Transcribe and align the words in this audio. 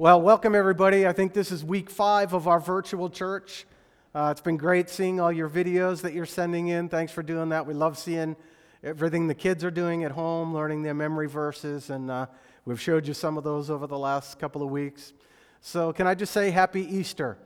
Well, 0.00 0.22
welcome 0.22 0.54
everybody. 0.54 1.08
I 1.08 1.12
think 1.12 1.32
this 1.32 1.50
is 1.50 1.64
week 1.64 1.90
five 1.90 2.32
of 2.32 2.46
our 2.46 2.60
virtual 2.60 3.10
church. 3.10 3.66
Uh, 4.14 4.28
it's 4.30 4.40
been 4.40 4.56
great 4.56 4.88
seeing 4.88 5.18
all 5.18 5.32
your 5.32 5.48
videos 5.48 6.02
that 6.02 6.12
you're 6.12 6.24
sending 6.24 6.68
in. 6.68 6.88
Thanks 6.88 7.10
for 7.10 7.24
doing 7.24 7.48
that. 7.48 7.66
We 7.66 7.74
love 7.74 7.98
seeing 7.98 8.36
everything 8.84 9.26
the 9.26 9.34
kids 9.34 9.64
are 9.64 9.72
doing 9.72 10.04
at 10.04 10.12
home, 10.12 10.54
learning 10.54 10.84
their 10.84 10.94
memory 10.94 11.26
verses, 11.26 11.90
and 11.90 12.12
uh, 12.12 12.26
we've 12.64 12.80
showed 12.80 13.08
you 13.08 13.12
some 13.12 13.36
of 13.36 13.42
those 13.42 13.70
over 13.70 13.88
the 13.88 13.98
last 13.98 14.38
couple 14.38 14.62
of 14.62 14.70
weeks. 14.70 15.14
So, 15.62 15.92
can 15.92 16.06
I 16.06 16.14
just 16.14 16.32
say 16.32 16.50
Happy 16.50 16.82
Easter? 16.82 17.36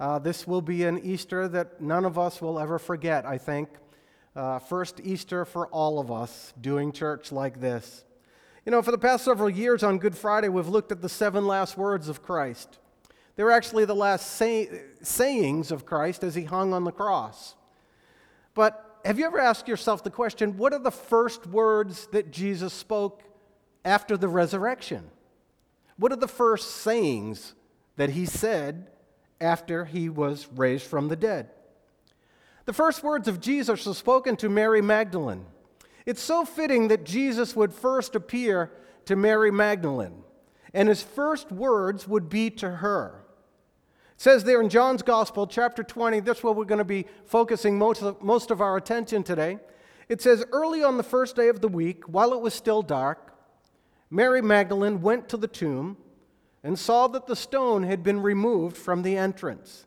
Uh, 0.00 0.18
this 0.18 0.44
will 0.44 0.60
be 0.60 0.82
an 0.82 0.98
Easter 1.04 1.46
that 1.46 1.80
none 1.80 2.04
of 2.04 2.18
us 2.18 2.42
will 2.42 2.58
ever 2.58 2.80
forget, 2.80 3.24
I 3.24 3.38
think. 3.38 3.68
Uh, 4.34 4.58
first 4.58 5.00
Easter 5.04 5.44
for 5.44 5.68
all 5.68 6.00
of 6.00 6.10
us 6.10 6.52
doing 6.60 6.90
church 6.90 7.30
like 7.30 7.60
this. 7.60 8.04
You 8.64 8.70
know, 8.70 8.80
for 8.80 8.92
the 8.92 8.98
past 8.98 9.24
several 9.24 9.50
years 9.50 9.82
on 9.82 9.98
Good 9.98 10.16
Friday, 10.16 10.48
we've 10.48 10.68
looked 10.68 10.92
at 10.92 11.02
the 11.02 11.08
seven 11.08 11.46
last 11.46 11.76
words 11.76 12.08
of 12.08 12.22
Christ. 12.22 12.78
They 13.34 13.42
were 13.42 13.50
actually 13.50 13.86
the 13.86 13.94
last 13.94 14.36
say, 14.36 14.82
sayings 15.00 15.72
of 15.72 15.84
Christ 15.84 16.22
as 16.22 16.36
he 16.36 16.44
hung 16.44 16.72
on 16.72 16.84
the 16.84 16.92
cross. 16.92 17.56
But 18.54 19.00
have 19.04 19.18
you 19.18 19.26
ever 19.26 19.40
asked 19.40 19.66
yourself 19.66 20.04
the 20.04 20.10
question 20.10 20.56
what 20.56 20.72
are 20.72 20.78
the 20.78 20.92
first 20.92 21.46
words 21.46 22.06
that 22.12 22.30
Jesus 22.30 22.72
spoke 22.72 23.22
after 23.84 24.16
the 24.16 24.28
resurrection? 24.28 25.10
What 25.96 26.12
are 26.12 26.16
the 26.16 26.28
first 26.28 26.70
sayings 26.82 27.54
that 27.96 28.10
he 28.10 28.26
said 28.26 28.90
after 29.40 29.86
he 29.86 30.08
was 30.08 30.46
raised 30.54 30.86
from 30.86 31.08
the 31.08 31.16
dead? 31.16 31.50
The 32.64 32.72
first 32.72 33.02
words 33.02 33.26
of 33.26 33.40
Jesus 33.40 33.86
were 33.86 33.94
spoken 33.94 34.36
to 34.36 34.48
Mary 34.48 34.82
Magdalene. 34.82 35.46
It's 36.06 36.22
so 36.22 36.44
fitting 36.44 36.88
that 36.88 37.04
Jesus 37.04 37.54
would 37.54 37.72
first 37.72 38.14
appear 38.14 38.70
to 39.04 39.16
Mary 39.16 39.50
Magdalene, 39.50 40.22
and 40.74 40.88
his 40.88 41.02
first 41.02 41.50
words 41.52 42.08
would 42.08 42.28
be 42.28 42.50
to 42.50 42.70
her. 42.70 43.24
It 44.14 44.20
says 44.20 44.44
there 44.44 44.60
in 44.60 44.68
John's 44.68 45.02
Gospel, 45.02 45.46
chapter 45.46 45.82
20, 45.82 46.20
that's 46.20 46.42
where 46.42 46.52
we're 46.52 46.64
going 46.64 46.78
to 46.78 46.84
be 46.84 47.06
focusing 47.24 47.78
most 47.78 48.02
of, 48.02 48.22
most 48.22 48.50
of 48.50 48.60
our 48.60 48.76
attention 48.76 49.22
today. 49.22 49.58
It 50.08 50.20
says, 50.20 50.44
Early 50.52 50.82
on 50.84 50.96
the 50.96 51.02
first 51.02 51.36
day 51.36 51.48
of 51.48 51.60
the 51.60 51.68
week, 51.68 52.04
while 52.04 52.32
it 52.32 52.40
was 52.40 52.54
still 52.54 52.82
dark, 52.82 53.32
Mary 54.10 54.42
Magdalene 54.42 55.00
went 55.00 55.28
to 55.30 55.36
the 55.36 55.48
tomb 55.48 55.96
and 56.62 56.78
saw 56.78 57.08
that 57.08 57.26
the 57.26 57.36
stone 57.36 57.82
had 57.82 58.02
been 58.02 58.20
removed 58.20 58.76
from 58.76 59.02
the 59.02 59.16
entrance. 59.16 59.86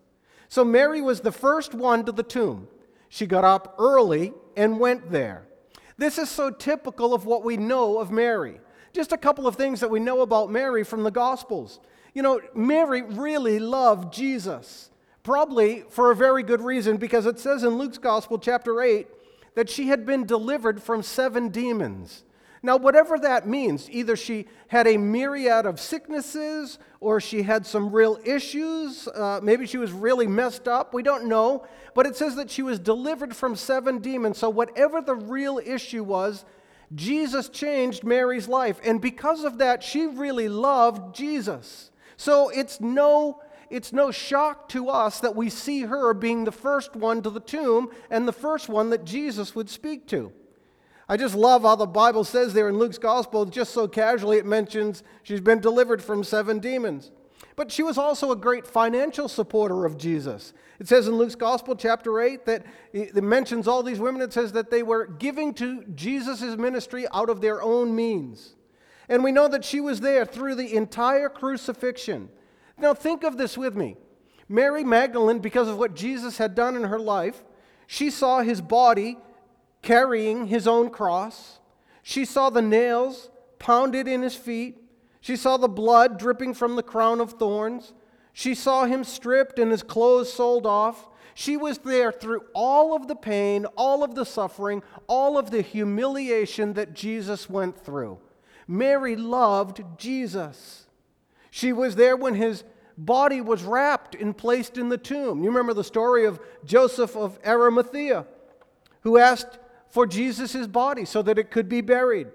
So 0.49 0.65
Mary 0.65 1.01
was 1.01 1.21
the 1.21 1.31
first 1.31 1.73
one 1.73 2.05
to 2.05 2.11
the 2.11 2.23
tomb. 2.23 2.67
She 3.07 3.25
got 3.25 3.43
up 3.43 3.75
early 3.77 4.33
and 4.57 4.79
went 4.79 5.11
there. 5.11 5.47
This 5.97 6.17
is 6.17 6.29
so 6.29 6.49
typical 6.49 7.13
of 7.13 7.25
what 7.25 7.43
we 7.43 7.57
know 7.57 7.99
of 7.99 8.11
Mary. 8.11 8.59
Just 8.93 9.11
a 9.11 9.17
couple 9.17 9.47
of 9.47 9.55
things 9.55 9.79
that 9.79 9.89
we 9.89 9.99
know 9.99 10.21
about 10.21 10.51
Mary 10.51 10.83
from 10.83 11.03
the 11.03 11.11
Gospels. 11.11 11.79
You 12.13 12.21
know, 12.21 12.41
Mary 12.53 13.01
really 13.01 13.59
loved 13.59 14.13
Jesus, 14.13 14.89
probably 15.23 15.83
for 15.89 16.11
a 16.11 16.15
very 16.15 16.43
good 16.43 16.61
reason, 16.61 16.97
because 16.97 17.25
it 17.25 17.39
says 17.39 17.63
in 17.63 17.77
Luke's 17.77 17.97
Gospel, 17.97 18.37
chapter 18.37 18.81
8, 18.81 19.07
that 19.55 19.69
she 19.69 19.87
had 19.87 20.05
been 20.05 20.25
delivered 20.25 20.81
from 20.81 21.01
seven 21.01 21.49
demons. 21.49 22.23
Now, 22.65 22.77
whatever 22.77 23.19
that 23.19 23.47
means, 23.47 23.87
either 23.91 24.15
she 24.15 24.47
had 24.69 24.87
a 24.87 24.97
myriad 24.97 25.67
of 25.67 25.79
sicknesses 25.79 26.79
or 26.99 27.21
she 27.21 27.43
had 27.43 27.63
some 27.63 27.91
real 27.91 28.19
issues. 28.25 29.07
Uh, 29.07 29.39
maybe 29.43 29.67
she 29.67 29.77
was 29.77 29.91
really 29.91 30.25
messed 30.25 30.67
up. 30.67 30.91
We 30.91 31.03
don't 31.03 31.27
know. 31.27 31.67
But 31.93 32.07
it 32.07 32.15
says 32.15 32.35
that 32.37 32.49
she 32.49 32.63
was 32.63 32.79
delivered 32.79 33.35
from 33.35 33.55
seven 33.55 33.99
demons. 33.99 34.39
So, 34.39 34.49
whatever 34.49 34.99
the 34.99 35.13
real 35.13 35.61
issue 35.63 36.03
was, 36.03 36.43
Jesus 36.95 37.49
changed 37.49 38.03
Mary's 38.03 38.47
life. 38.47 38.79
And 38.83 38.99
because 38.99 39.43
of 39.43 39.59
that, 39.59 39.83
she 39.83 40.07
really 40.07 40.49
loved 40.49 41.15
Jesus. 41.15 41.91
So, 42.17 42.49
it's 42.49 42.81
no. 42.81 43.41
It's 43.69 43.93
no 43.93 44.09
shock 44.11 44.69
to 44.69 44.89
us 44.89 45.19
that 45.19 45.35
we 45.35 45.49
see 45.49 45.81
her 45.81 46.13
being 46.13 46.45
the 46.45 46.51
first 46.51 46.95
one 46.95 47.21
to 47.23 47.29
the 47.31 47.39
tomb 47.39 47.89
and 48.09 48.27
the 48.27 48.31
first 48.31 48.69
one 48.69 48.91
that 48.91 49.05
Jesus 49.05 49.55
would 49.55 49.69
speak 49.69 50.07
to. 50.09 50.31
I 51.07 51.17
just 51.17 51.35
love 51.35 51.61
how 51.61 51.75
the 51.75 51.85
Bible 51.85 52.23
says 52.23 52.53
there 52.53 52.67
in 52.67 52.77
Luke's 52.79 52.97
gospel, 52.97 53.45
just 53.45 53.73
so 53.73 53.87
casually, 53.87 54.37
it 54.37 54.45
mentions 54.45 55.03
she's 55.23 55.41
been 55.41 55.59
delivered 55.59 56.03
from 56.03 56.23
seven 56.23 56.59
demons. 56.59 57.11
But 57.55 57.71
she 57.71 57.83
was 57.83 57.97
also 57.97 58.31
a 58.31 58.35
great 58.35 58.67
financial 58.67 59.29
supporter 59.29 59.85
of 59.85 59.97
Jesus. 59.97 60.53
It 60.79 60.87
says 60.87 61.07
in 61.07 61.15
Luke's 61.15 61.35
Gospel, 61.35 61.75
chapter 61.75 62.19
8, 62.19 62.45
that 62.45 62.65
it 62.91 63.23
mentions 63.23 63.67
all 63.67 63.81
these 63.81 63.99
women. 63.99 64.21
It 64.21 64.33
says 64.33 64.51
that 64.53 64.71
they 64.71 64.83
were 64.83 65.05
giving 65.05 65.53
to 65.55 65.83
Jesus' 65.95 66.57
ministry 66.57 67.05
out 67.13 67.29
of 67.29 67.39
their 67.39 67.61
own 67.61 67.95
means. 67.95 68.55
And 69.07 69.23
we 69.23 69.31
know 69.31 69.47
that 69.47 69.63
she 69.63 69.79
was 69.79 70.01
there 70.01 70.25
through 70.25 70.55
the 70.55 70.75
entire 70.75 71.29
crucifixion. 71.29 72.29
Now, 72.77 72.93
think 72.93 73.23
of 73.23 73.37
this 73.37 73.57
with 73.57 73.75
me. 73.75 73.95
Mary 74.49 74.83
Magdalene, 74.83 75.39
because 75.39 75.69
of 75.69 75.77
what 75.77 75.95
Jesus 75.95 76.37
had 76.37 76.55
done 76.55 76.75
in 76.75 76.83
her 76.83 76.99
life, 76.99 77.43
she 77.87 78.09
saw 78.09 78.41
his 78.41 78.59
body 78.59 79.17
carrying 79.85 80.47
his 80.47 80.67
own 80.67 80.89
cross. 80.89 81.59
She 82.01 82.25
saw 82.25 82.49
the 82.49 82.61
nails 82.61 83.29
pounded 83.59 84.07
in 84.07 84.23
his 84.23 84.35
feet. 84.35 84.81
She 85.21 85.35
saw 85.35 85.57
the 85.57 85.69
blood 85.69 86.17
dripping 86.17 86.55
from 86.55 86.75
the 86.75 86.83
crown 86.83 87.21
of 87.21 87.33
thorns. 87.33 87.93
She 88.33 88.55
saw 88.55 88.85
him 88.85 89.03
stripped 89.03 89.59
and 89.59 89.71
his 89.71 89.83
clothes 89.83 90.33
sold 90.33 90.65
off. 90.65 91.07
She 91.35 91.55
was 91.55 91.77
there 91.77 92.11
through 92.11 92.41
all 92.53 92.95
of 92.95 93.07
the 93.07 93.15
pain, 93.15 93.65
all 93.77 94.03
of 94.03 94.15
the 94.15 94.25
suffering, 94.25 94.81
all 95.05 95.37
of 95.37 95.51
the 95.51 95.61
humiliation 95.61 96.73
that 96.73 96.95
Jesus 96.95 97.47
went 97.47 97.77
through. 97.77 98.17
Mary 98.67 99.15
loved 99.15 99.83
Jesus. 99.97 100.87
She 101.51 101.71
was 101.71 101.95
there 101.95 102.17
when 102.17 102.33
his 102.33 102.63
body 102.97 103.39
was 103.39 103.63
wrapped 103.63 104.15
and 104.15 104.35
placed 104.35 104.79
in 104.79 104.89
the 104.89 104.97
tomb. 104.97 105.43
You 105.43 105.49
remember 105.49 105.75
the 105.75 105.83
story 105.83 106.25
of 106.25 106.39
Joseph 106.65 107.15
of 107.15 107.37
Arimathea, 107.45 108.25
who 109.01 109.19
asked 109.19 109.59
for 109.89 110.05
Jesus' 110.05 110.67
body 110.67 111.05
so 111.05 111.21
that 111.21 111.39
it 111.39 111.51
could 111.51 111.69
be 111.69 111.81
buried. 111.81 112.27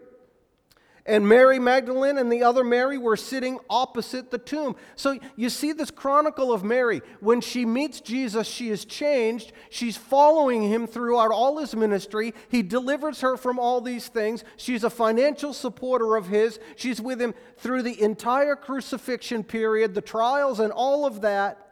And 1.07 1.27
Mary 1.27 1.59
Magdalene 1.59 2.19
and 2.19 2.31
the 2.31 2.45
other 2.45 2.63
Mary 2.63 2.97
were 2.97 3.17
sitting 3.17 3.59
opposite 3.69 4.31
the 4.31 4.39
tomb. 4.39 4.77
So 4.97 5.19
you 5.35 5.51
see 5.51 5.73
this 5.73 5.91
chronicle 5.91 6.53
of 6.53 6.63
Mary. 6.63 7.01
When 7.21 7.41
she 7.41 7.65
meets 7.65 8.01
Jesus, 8.01 8.47
she 8.47 8.69
is 8.69 8.85
changed. 8.85 9.53
She's 9.71 9.97
following 9.97 10.63
him 10.63 10.87
throughout 10.87 11.33
all 11.33 11.59
his 11.59 11.75
ministry. 11.75 12.33
He 12.49 12.63
delivers 12.63 13.23
her 13.23 13.37
from 13.37 13.59
all 13.59 13.81
these 13.81 14.09
things. 14.09 14.45
She's 14.57 14.85
a 14.85 14.91
financial 14.91 15.53
supporter 15.53 16.17
of 16.17 16.29
his. 16.29 16.61
She's 16.77 17.01
with 17.01 17.21
him 17.21 17.35
through 17.57 17.83
the 17.83 18.01
entire 18.01 18.55
crucifixion 18.55 19.43
period, 19.43 19.95
the 19.95 20.01
trials, 20.03 20.61
and 20.61 20.71
all 20.71 21.07
of 21.07 21.23
that. 21.23 21.67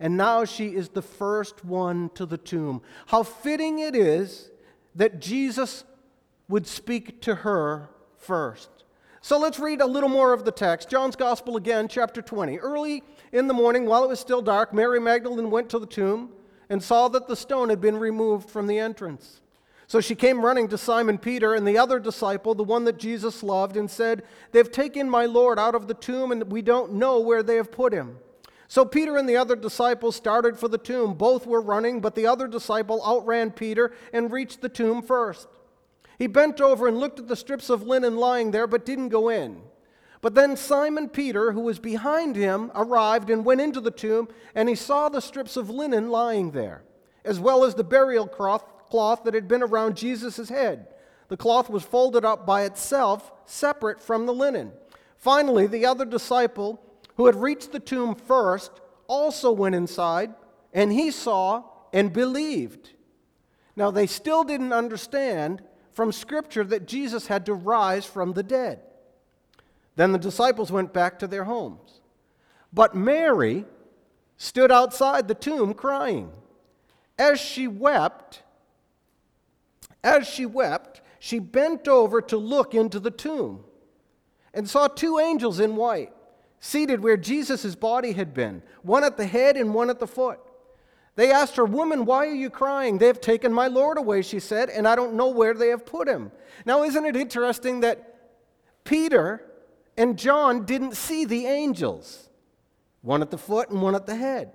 And 0.00 0.16
now 0.16 0.44
she 0.44 0.74
is 0.74 0.90
the 0.90 1.00
first 1.00 1.64
one 1.64 2.10
to 2.14 2.26
the 2.26 2.36
tomb. 2.36 2.82
How 3.06 3.22
fitting 3.22 3.78
it 3.78 3.96
is 3.96 4.50
that 4.94 5.20
Jesus 5.20 5.84
would 6.48 6.66
speak 6.66 7.20
to 7.22 7.36
her 7.36 7.88
first. 8.16 8.68
So 9.20 9.38
let's 9.38 9.58
read 9.58 9.80
a 9.80 9.86
little 9.86 10.08
more 10.08 10.32
of 10.32 10.44
the 10.44 10.50
text. 10.50 10.88
John's 10.88 11.16
Gospel 11.16 11.56
again, 11.56 11.86
chapter 11.86 12.20
20. 12.20 12.58
Early 12.58 13.04
in 13.30 13.46
the 13.46 13.54
morning, 13.54 13.86
while 13.86 14.02
it 14.02 14.08
was 14.08 14.18
still 14.18 14.42
dark, 14.42 14.74
Mary 14.74 15.00
Magdalene 15.00 15.50
went 15.50 15.70
to 15.70 15.78
the 15.78 15.86
tomb 15.86 16.30
and 16.68 16.82
saw 16.82 17.06
that 17.08 17.28
the 17.28 17.36
stone 17.36 17.68
had 17.68 17.80
been 17.80 17.96
removed 17.96 18.50
from 18.50 18.66
the 18.66 18.78
entrance. 18.78 19.40
So 19.86 20.00
she 20.00 20.14
came 20.14 20.44
running 20.44 20.68
to 20.68 20.78
Simon 20.78 21.18
Peter 21.18 21.54
and 21.54 21.68
the 21.68 21.78
other 21.78 22.00
disciple, 22.00 22.54
the 22.54 22.64
one 22.64 22.84
that 22.84 22.98
Jesus 22.98 23.42
loved, 23.42 23.76
and 23.76 23.90
said, 23.90 24.22
They've 24.50 24.70
taken 24.70 25.08
my 25.08 25.26
Lord 25.26 25.58
out 25.58 25.74
of 25.74 25.86
the 25.86 25.94
tomb, 25.94 26.32
and 26.32 26.50
we 26.50 26.62
don't 26.62 26.94
know 26.94 27.20
where 27.20 27.42
they 27.42 27.56
have 27.56 27.70
put 27.70 27.92
him. 27.92 28.16
So 28.72 28.86
Peter 28.86 29.18
and 29.18 29.28
the 29.28 29.36
other 29.36 29.54
disciple 29.54 30.12
started 30.12 30.58
for 30.58 30.66
the 30.66 30.78
tomb. 30.78 31.12
Both 31.12 31.46
were 31.46 31.60
running, 31.60 32.00
but 32.00 32.14
the 32.14 32.26
other 32.26 32.48
disciple 32.48 33.02
outran 33.06 33.50
Peter 33.50 33.92
and 34.14 34.32
reached 34.32 34.62
the 34.62 34.70
tomb 34.70 35.02
first. 35.02 35.46
He 36.18 36.26
bent 36.26 36.58
over 36.58 36.88
and 36.88 36.96
looked 36.96 37.18
at 37.18 37.28
the 37.28 37.36
strips 37.36 37.68
of 37.68 37.82
linen 37.82 38.16
lying 38.16 38.50
there, 38.50 38.66
but 38.66 38.86
didn't 38.86 39.10
go 39.10 39.28
in. 39.28 39.60
But 40.22 40.34
then 40.34 40.56
Simon 40.56 41.10
Peter, 41.10 41.52
who 41.52 41.60
was 41.60 41.78
behind 41.78 42.34
him, 42.34 42.72
arrived 42.74 43.28
and 43.28 43.44
went 43.44 43.60
into 43.60 43.78
the 43.78 43.90
tomb, 43.90 44.28
and 44.54 44.70
he 44.70 44.74
saw 44.74 45.10
the 45.10 45.20
strips 45.20 45.58
of 45.58 45.68
linen 45.68 46.08
lying 46.08 46.52
there, 46.52 46.82
as 47.26 47.38
well 47.38 47.64
as 47.64 47.74
the 47.74 47.84
burial 47.84 48.26
cloth, 48.26 48.64
cloth 48.88 49.22
that 49.24 49.34
had 49.34 49.48
been 49.48 49.62
around 49.62 49.98
Jesus' 49.98 50.48
head. 50.48 50.86
The 51.28 51.36
cloth 51.36 51.68
was 51.68 51.82
folded 51.82 52.24
up 52.24 52.46
by 52.46 52.62
itself, 52.62 53.32
separate 53.44 54.00
from 54.00 54.24
the 54.24 54.32
linen. 54.32 54.72
Finally, 55.18 55.66
the 55.66 55.84
other 55.84 56.06
disciple, 56.06 56.80
who 57.16 57.26
had 57.26 57.36
reached 57.36 57.72
the 57.72 57.80
tomb 57.80 58.14
first, 58.14 58.70
also 59.06 59.52
went 59.52 59.74
inside, 59.74 60.34
and 60.72 60.92
he 60.92 61.10
saw 61.10 61.64
and 61.92 62.12
believed. 62.12 62.90
Now, 63.76 63.90
they 63.90 64.06
still 64.06 64.44
didn't 64.44 64.72
understand 64.72 65.62
from 65.92 66.12
Scripture 66.12 66.64
that 66.64 66.86
Jesus 66.86 67.26
had 67.26 67.46
to 67.46 67.54
rise 67.54 68.06
from 68.06 68.32
the 68.32 68.42
dead. 68.42 68.80
Then 69.96 70.12
the 70.12 70.18
disciples 70.18 70.72
went 70.72 70.92
back 70.92 71.18
to 71.18 71.26
their 71.26 71.44
homes. 71.44 72.00
But 72.72 72.94
Mary 72.94 73.66
stood 74.38 74.72
outside 74.72 75.28
the 75.28 75.34
tomb 75.34 75.74
crying. 75.74 76.30
As 77.18 77.38
she 77.38 77.68
wept, 77.68 78.42
as 80.02 80.26
she 80.26 80.46
wept, 80.46 81.02
she 81.18 81.38
bent 81.38 81.86
over 81.86 82.22
to 82.22 82.36
look 82.36 82.74
into 82.74 82.98
the 82.98 83.10
tomb 83.10 83.64
and 84.54 84.68
saw 84.68 84.88
two 84.88 85.18
angels 85.18 85.60
in 85.60 85.76
white 85.76 86.12
seated 86.64 87.02
where 87.02 87.16
Jesus' 87.16 87.74
body 87.74 88.12
had 88.12 88.32
been, 88.32 88.62
one 88.82 89.02
at 89.02 89.16
the 89.16 89.26
head 89.26 89.56
and 89.56 89.74
one 89.74 89.90
at 89.90 89.98
the 89.98 90.06
foot. 90.06 90.38
They 91.16 91.32
asked 91.32 91.56
her, 91.56 91.64
Woman, 91.64 92.04
why 92.04 92.28
are 92.28 92.34
you 92.34 92.50
crying? 92.50 92.98
They 92.98 93.08
have 93.08 93.20
taken 93.20 93.52
my 93.52 93.66
Lord 93.66 93.98
away, 93.98 94.22
she 94.22 94.38
said, 94.38 94.70
and 94.70 94.86
I 94.86 94.94
don't 94.94 95.14
know 95.14 95.28
where 95.28 95.54
they 95.54 95.68
have 95.68 95.84
put 95.84 96.06
him. 96.06 96.30
Now, 96.64 96.84
isn't 96.84 97.04
it 97.04 97.16
interesting 97.16 97.80
that 97.80 98.14
Peter 98.84 99.44
and 99.98 100.16
John 100.16 100.64
didn't 100.64 100.96
see 100.96 101.24
the 101.24 101.46
angels? 101.46 102.28
One 103.00 103.22
at 103.22 103.32
the 103.32 103.38
foot 103.38 103.70
and 103.70 103.82
one 103.82 103.96
at 103.96 104.06
the 104.06 104.14
head. 104.14 104.52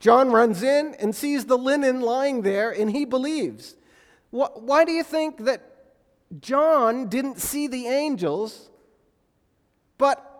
John 0.00 0.30
runs 0.30 0.62
in 0.62 0.96
and 0.98 1.14
sees 1.14 1.44
the 1.44 1.58
linen 1.58 2.00
lying 2.00 2.40
there, 2.40 2.70
and 2.70 2.90
he 2.90 3.04
believes. 3.04 3.76
Why 4.30 4.86
do 4.86 4.92
you 4.92 5.04
think 5.04 5.44
that 5.44 5.62
John 6.40 7.08
didn't 7.08 7.40
see 7.40 7.66
the 7.66 7.88
angels, 7.88 8.70
but 9.98 10.35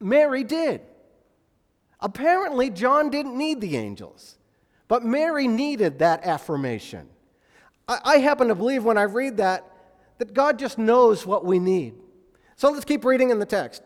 Mary 0.00 0.42
did? 0.42 0.80
Apparently, 2.00 2.70
John 2.70 3.10
didn't 3.10 3.36
need 3.36 3.60
the 3.60 3.76
angels, 3.76 4.38
but 4.88 5.04
Mary 5.04 5.46
needed 5.46 5.98
that 5.98 6.24
affirmation. 6.24 7.08
I, 7.86 8.00
I 8.04 8.16
happen 8.18 8.48
to 8.48 8.54
believe 8.54 8.84
when 8.84 8.96
I 8.96 9.02
read 9.02 9.36
that, 9.36 9.64
that 10.18 10.32
God 10.32 10.58
just 10.58 10.78
knows 10.78 11.26
what 11.26 11.44
we 11.44 11.58
need. 11.58 11.94
So 12.56 12.70
let's 12.70 12.84
keep 12.84 13.04
reading 13.04 13.30
in 13.30 13.38
the 13.38 13.46
text. 13.46 13.82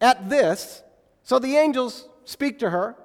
At 0.00 0.30
this, 0.30 0.82
so 1.24 1.38
the 1.38 1.56
angels 1.56 2.08
speak 2.24 2.60
to 2.60 2.70
her. 2.70 2.96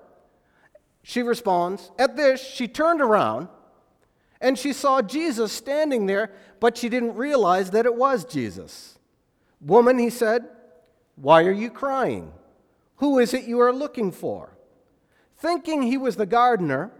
She 1.02 1.24
responds. 1.24 1.92
At 1.98 2.16
this, 2.16 2.42
she 2.42 2.68
turned 2.68 3.02
around 3.02 3.48
and 4.40 4.58
she 4.58 4.74
saw 4.74 5.02
Jesus 5.02 5.52
standing 5.52 6.06
there, 6.06 6.32
but 6.60 6.78
she 6.78 6.90
didn't 6.90 7.16
realize 7.16 7.72
that 7.72 7.86
it 7.86 7.96
was 7.96 8.26
Jesus. 8.26 9.00
Woman, 9.62 9.98
he 9.98 10.10
said, 10.10 10.46
why 11.16 11.44
are 11.44 11.52
you 11.52 11.70
crying? 11.70 12.32
Who 12.98 13.20
is 13.20 13.34
it 13.34 13.46
you 13.46 13.60
are 13.60 13.74
looking 13.74 14.12
for? 14.12 14.58
Thinking 15.38 15.82
he 15.82 15.98
was 15.98 16.16
the 16.16 16.26
gardener, 16.26 16.92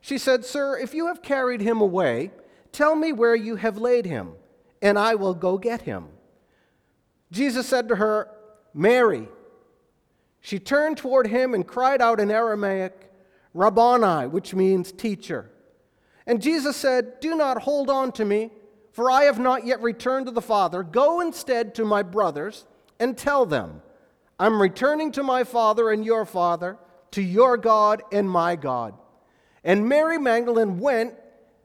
she 0.00 0.16
said, 0.16 0.44
Sir, 0.44 0.78
if 0.78 0.94
you 0.94 1.06
have 1.08 1.22
carried 1.22 1.60
him 1.60 1.80
away, 1.80 2.30
tell 2.72 2.96
me 2.96 3.12
where 3.12 3.34
you 3.34 3.56
have 3.56 3.76
laid 3.76 4.06
him, 4.06 4.32
and 4.80 4.98
I 4.98 5.14
will 5.14 5.34
go 5.34 5.58
get 5.58 5.82
him. 5.82 6.08
Jesus 7.30 7.66
said 7.66 7.88
to 7.88 7.96
her, 7.96 8.30
Mary. 8.72 9.28
She 10.40 10.58
turned 10.58 10.96
toward 10.96 11.26
him 11.26 11.54
and 11.54 11.66
cried 11.66 12.00
out 12.00 12.18
in 12.18 12.30
Aramaic, 12.30 13.10
Rabboni, 13.52 14.26
which 14.28 14.54
means 14.54 14.92
teacher. 14.92 15.50
And 16.26 16.40
Jesus 16.40 16.76
said, 16.76 17.20
Do 17.20 17.34
not 17.34 17.62
hold 17.62 17.90
on 17.90 18.12
to 18.12 18.24
me, 18.24 18.50
for 18.92 19.10
I 19.10 19.24
have 19.24 19.38
not 19.38 19.66
yet 19.66 19.82
returned 19.82 20.26
to 20.26 20.32
the 20.32 20.40
Father. 20.40 20.82
Go 20.82 21.20
instead 21.20 21.74
to 21.74 21.84
my 21.84 22.02
brothers 22.02 22.64
and 22.98 23.18
tell 23.18 23.44
them, 23.44 23.82
I'm 24.40 24.60
returning 24.60 25.12
to 25.12 25.22
my 25.22 25.44
Father 25.44 25.90
and 25.90 26.02
your 26.02 26.24
Father, 26.24 26.78
to 27.10 27.20
your 27.20 27.58
God 27.58 28.02
and 28.10 28.28
my 28.28 28.56
God. 28.56 28.94
And 29.62 29.86
Mary 29.86 30.16
Magdalene 30.16 30.78
went 30.78 31.14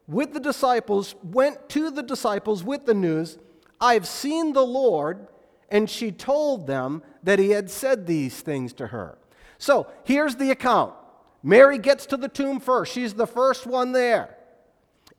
with 0.10 0.34
the 0.34 0.42
disciples, 0.42 1.16
went 1.24 1.70
to 1.70 1.90
the 1.90 2.04
disciples 2.04 2.66
with 2.66 2.86
the 2.86 2.94
news, 2.94 3.38
I've 3.80 4.06
seen 4.06 4.52
the 4.52 4.66
Lord, 4.66 5.28
and 5.70 5.90
she 5.90 6.12
told 6.12 6.68
them 6.68 7.02
that 7.24 7.40
he 7.40 7.52
had 7.52 7.72
said 7.72 8.06
these 8.06 8.42
things 8.42 8.74
to 8.74 8.88
her. 8.88 9.18
So 9.58 9.88
here's 10.04 10.36
the 10.36 10.52
account 10.52 10.94
Mary 11.42 11.78
gets 11.78 12.06
to 12.08 12.18
the 12.18 12.28
tomb 12.28 12.60
first, 12.60 12.92
she's 12.92 13.14
the 13.14 13.26
first 13.26 13.66
one 13.66 13.94
there. 13.94 14.36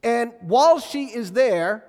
And 0.02 0.32
while 0.40 0.78
she 0.78 1.06
is 1.06 1.32
there, 1.32 1.84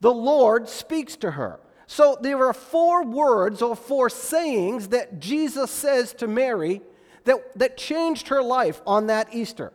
the 0.00 0.14
Lord 0.14 0.68
speaks 0.68 1.16
to 1.16 1.32
her. 1.32 1.58
So 1.90 2.16
there 2.20 2.46
are 2.46 2.54
four 2.54 3.02
words 3.02 3.60
or 3.62 3.74
four 3.74 4.10
sayings 4.10 4.90
that 4.90 5.18
Jesus 5.18 5.72
says 5.72 6.12
to 6.14 6.28
Mary 6.28 6.82
that, 7.24 7.58
that 7.58 7.76
changed 7.76 8.28
her 8.28 8.40
life 8.40 8.80
on 8.86 9.08
that 9.08 9.34
Easter. 9.34 9.72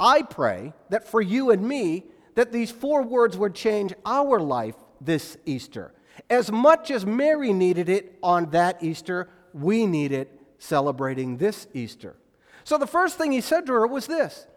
I 0.00 0.22
pray 0.22 0.72
that 0.90 1.06
for 1.06 1.22
you 1.22 1.52
and 1.52 1.62
me, 1.62 2.02
that 2.34 2.50
these 2.50 2.72
four 2.72 3.04
words 3.04 3.38
would 3.38 3.54
change 3.54 3.94
our 4.04 4.40
life 4.40 4.74
this 5.00 5.36
Easter. 5.46 5.92
As 6.28 6.50
much 6.50 6.90
as 6.90 7.06
Mary 7.06 7.52
needed 7.52 7.88
it 7.88 8.18
on 8.24 8.50
that 8.50 8.82
Easter, 8.82 9.28
we 9.54 9.86
need 9.86 10.10
it 10.10 10.36
celebrating 10.58 11.36
this 11.36 11.68
Easter. 11.72 12.16
So 12.64 12.76
the 12.76 12.88
first 12.88 13.18
thing 13.18 13.30
he 13.30 13.40
said 13.40 13.66
to 13.66 13.72
her 13.74 13.86
was 13.86 14.08
this 14.08 14.48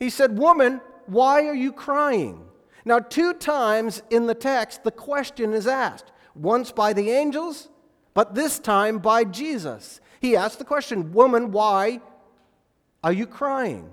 He 0.00 0.10
said, 0.10 0.36
Woman, 0.36 0.80
why 1.06 1.46
are 1.46 1.54
you 1.54 1.70
crying? 1.70 2.48
Now, 2.84 2.98
two 2.98 3.32
times 3.32 4.02
in 4.10 4.26
the 4.26 4.34
text, 4.34 4.82
the 4.82 4.90
question 4.90 5.52
is 5.52 5.68
asked 5.68 6.10
once 6.38 6.72
by 6.72 6.92
the 6.92 7.10
angels, 7.10 7.68
but 8.14 8.34
this 8.34 8.58
time 8.58 8.98
by 8.98 9.24
Jesus. 9.24 10.00
He 10.20 10.36
asked 10.36 10.58
the 10.58 10.64
question, 10.64 11.12
Woman, 11.12 11.52
why 11.52 12.00
are 13.04 13.12
you 13.12 13.26
crying? 13.26 13.90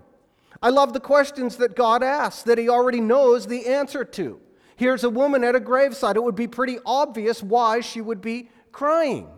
I 0.62 0.70
love 0.70 0.94
the 0.94 1.00
questions 1.00 1.58
that 1.58 1.76
God 1.76 2.02
asks 2.02 2.44
that 2.44 2.58
He 2.58 2.70
already 2.70 3.02
knows 3.02 3.46
the 3.46 3.68
answer 3.68 4.04
to. 4.04 4.40
Here's 4.78 5.04
a 5.04 5.10
woman 5.10 5.44
at 5.44 5.56
a 5.56 5.60
graveside. 5.60 6.16
It 6.16 6.24
would 6.24 6.36
be 6.36 6.48
pretty 6.48 6.80
obvious 6.86 7.42
why 7.42 7.82
she 7.82 8.02
would 8.02 8.22
be 8.22 8.50
crying. 8.72 9.30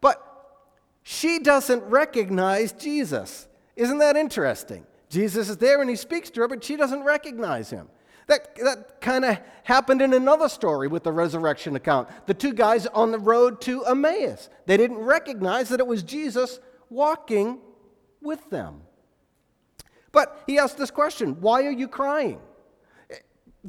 But 0.00 0.22
she 1.02 1.38
doesn't 1.40 1.82
recognize 1.84 2.72
Jesus. 2.72 3.48
Isn't 3.76 3.98
that 3.98 4.16
interesting? 4.16 4.86
Jesus 5.08 5.48
is 5.48 5.56
there 5.56 5.80
and 5.80 5.90
he 5.90 5.96
speaks 5.96 6.30
to 6.30 6.42
her, 6.42 6.48
but 6.48 6.62
she 6.62 6.76
doesn't 6.76 7.02
recognize 7.02 7.70
him. 7.70 7.88
That, 8.26 8.54
that 8.56 9.00
kind 9.00 9.24
of 9.24 9.38
happened 9.64 10.00
in 10.00 10.14
another 10.14 10.48
story 10.48 10.88
with 10.88 11.02
the 11.02 11.12
resurrection 11.12 11.76
account. 11.76 12.08
The 12.26 12.34
two 12.34 12.54
guys 12.54 12.86
on 12.86 13.10
the 13.10 13.18
road 13.18 13.60
to 13.62 13.84
Emmaus, 13.84 14.48
they 14.66 14.76
didn't 14.76 14.98
recognize 14.98 15.68
that 15.68 15.80
it 15.80 15.86
was 15.86 16.02
Jesus 16.02 16.58
walking 16.88 17.58
with 18.22 18.48
them. 18.50 18.82
But 20.12 20.42
he 20.46 20.58
asked 20.58 20.78
this 20.78 20.90
question 20.90 21.40
Why 21.40 21.64
are 21.64 21.72
you 21.72 21.88
crying? 21.88 22.40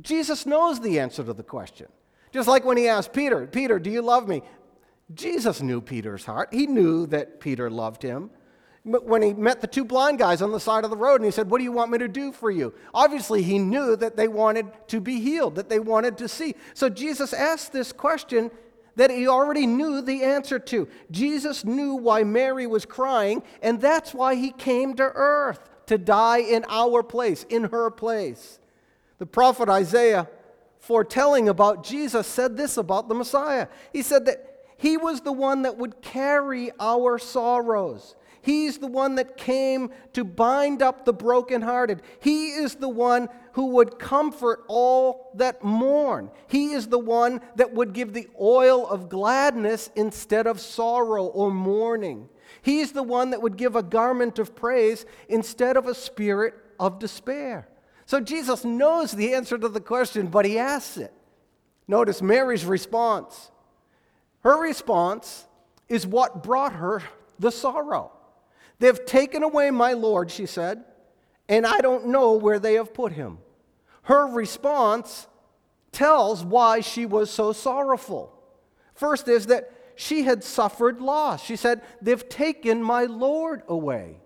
Jesus 0.02 0.46
knows 0.46 0.80
the 0.80 1.00
answer 1.00 1.24
to 1.24 1.34
the 1.34 1.44
question. 1.44 1.88
Just 2.32 2.48
like 2.48 2.66
when 2.66 2.78
he 2.78 2.88
asked 2.88 3.14
Peter, 3.14 3.48
Peter, 3.48 3.80
do 3.80 3.90
you 3.90 4.02
love 4.02 4.28
me? 4.28 4.42
Jesus 5.14 5.62
knew 5.62 5.80
Peter's 5.80 6.26
heart. 6.26 6.50
He 6.52 6.68
knew 6.68 7.06
that 7.08 7.40
Peter 7.40 7.70
loved 7.70 8.04
him 8.04 8.30
when 8.86 9.24
he 9.24 9.34
met 9.34 9.62
the 9.62 9.68
two 9.68 9.84
blind 9.84 10.20
guys 10.20 10.44
on 10.44 10.52
the 10.52 10.60
side 10.60 10.84
of 10.84 10.92
the 10.92 10.98
road 10.98 11.16
and 11.16 11.26
he 11.26 11.32
said, 11.32 11.50
What 11.50 11.58
do 11.58 11.64
you 11.64 11.72
want 11.72 11.92
me 11.92 11.98
to 11.98 12.08
do 12.08 12.32
for 12.32 12.52
you? 12.52 12.74
Obviously, 12.94 13.42
he 13.42 13.58
knew 13.58 13.96
that 13.96 14.16
they 14.16 14.28
wanted 14.28 14.68
to 14.90 15.02
be 15.02 15.20
healed, 15.20 15.56
that 15.56 15.70
they 15.70 15.80
wanted 15.80 16.20
to 16.20 16.28
see. 16.28 16.56
So 16.76 16.88
Jesus 16.88 17.34
asked 17.34 17.74
this 17.74 17.92
question 17.92 18.52
that 18.96 19.10
he 19.10 19.28
already 19.28 19.66
knew 19.66 20.02
the 20.02 20.24
answer 20.24 20.60
to. 20.60 20.88
Jesus 21.10 21.66
knew 21.66 21.96
why 21.96 22.24
Mary 22.24 22.68
was 22.68 22.86
crying, 22.86 23.42
and 23.62 23.82
that's 23.82 24.14
why 24.14 24.36
he 24.36 24.52
came 24.52 24.94
to 24.96 25.04
earth 25.04 25.60
to 25.88 25.98
die 25.98 26.40
in 26.40 26.64
our 26.70 27.02
place, 27.02 27.44
in 27.50 27.66
her 27.66 27.90
place. 27.90 28.60
The 29.18 29.26
prophet 29.26 29.68
Isaiah, 29.68 30.30
foretelling 30.80 31.50
about 31.50 31.84
Jesus, 31.84 32.28
said 32.28 32.56
this 32.56 32.78
about 32.78 33.10
the 33.10 33.16
Messiah. 33.16 33.68
He 33.92 34.04
said 34.04 34.26
that 34.26 34.56
he 34.78 34.98
was 34.98 35.22
the 35.22 35.32
one 35.32 35.64
that 35.64 35.78
would 35.78 36.02
carry 36.02 36.72
our 36.80 37.18
sorrows. 37.18 38.16
He's 38.46 38.78
the 38.78 38.86
one 38.86 39.16
that 39.16 39.38
came 39.38 39.90
to 40.14 40.24
bind 40.24 40.84
up 40.84 41.04
the 41.04 41.14
brokenhearted. 41.14 42.04
He 42.20 42.50
is 42.50 42.76
the 42.76 42.88
one 42.88 43.28
who 43.54 43.70
would 43.72 43.98
comfort 43.98 44.64
all 44.68 45.32
that 45.34 45.64
mourn. 45.64 46.30
He 46.48 46.74
is 46.74 46.86
the 46.86 47.00
one 47.00 47.42
that 47.56 47.74
would 47.74 47.94
give 47.94 48.14
the 48.14 48.28
oil 48.40 48.86
of 48.86 49.10
gladness 49.10 49.90
instead 49.96 50.46
of 50.46 50.60
sorrow 50.60 51.26
or 51.26 51.50
mourning. 51.50 52.30
He's 52.62 52.92
the 52.92 53.02
one 53.02 53.32
that 53.32 53.42
would 53.42 53.58
give 53.58 53.76
a 53.76 53.82
garment 53.82 54.38
of 54.38 54.56
praise 54.56 55.08
instead 55.28 55.76
of 55.76 55.88
a 55.88 55.96
spirit 55.96 56.54
of 56.80 57.00
despair. 57.00 57.68
So 58.06 58.20
Jesus 58.20 58.64
knows 58.64 59.12
the 59.12 59.34
answer 59.34 59.58
to 59.58 59.70
the 59.70 59.82
question, 59.82 60.28
but 60.28 60.46
he 60.46 60.60
asks 60.60 60.98
it. 60.98 61.12
Notice 61.88 62.22
Mary's 62.22 62.64
response. 62.64 63.50
Her 64.42 64.62
response 64.62 65.48
is 65.90 66.06
what 66.06 66.44
brought 66.44 66.74
her 66.74 67.02
the 67.40 67.52
sorrow. 67.52 68.12
They've 68.80 69.06
taken 69.06 69.44
away 69.44 69.72
my 69.72 69.94
Lord, 69.94 70.32
she 70.32 70.46
said, 70.46 70.84
and 71.48 71.66
I 71.66 71.80
don't 71.80 72.08
know 72.08 72.34
where 72.34 72.60
they 72.60 72.74
have 72.74 72.94
put 72.94 73.14
him. 73.14 73.40
Her 74.04 74.28
response 74.28 75.28
tells 75.92 76.44
why 76.44 76.82
she 76.82 77.06
was 77.06 77.32
so 77.32 77.54
sorrowful. 77.54 78.32
First 78.94 79.28
is 79.28 79.48
that 79.48 79.72
she 79.96 80.24
had 80.24 80.44
suffered 80.44 81.00
loss. 81.00 81.44
She 81.44 81.56
said, 81.56 81.82
They've 82.02 82.28
taken 82.28 82.84
my 82.84 83.06
Lord 83.06 83.64
away. 83.68 84.20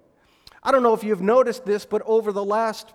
I 0.64 0.72
don't 0.72 0.84
know 0.84 0.94
if 0.94 1.04
you've 1.04 1.22
noticed 1.22 1.66
this, 1.66 1.86
but 1.86 2.02
over 2.06 2.32
the 2.32 2.44
last, 2.44 2.94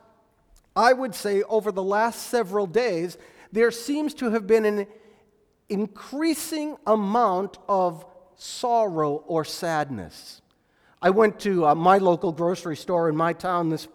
I 0.74 0.92
would 0.92 1.14
say, 1.14 1.42
over 1.44 1.72
the 1.72 1.82
last 1.82 2.28
several 2.28 2.66
days, 2.66 3.16
there 3.52 3.70
seems 3.70 4.12
to 4.14 4.30
have 4.30 4.46
been 4.46 4.64
an 4.64 4.86
increasing 5.68 6.76
amount 6.86 7.58
of 7.68 8.04
sorrow 8.36 9.24
or 9.26 9.44
sadness. 9.44 10.42
I 11.04 11.10
went 11.10 11.38
to 11.40 11.66
uh, 11.66 11.74
my 11.74 11.98
local 11.98 12.32
grocery 12.32 12.78
store 12.78 13.10
in 13.10 13.16
my 13.16 13.34
town 13.34 13.68
this, 13.68 13.88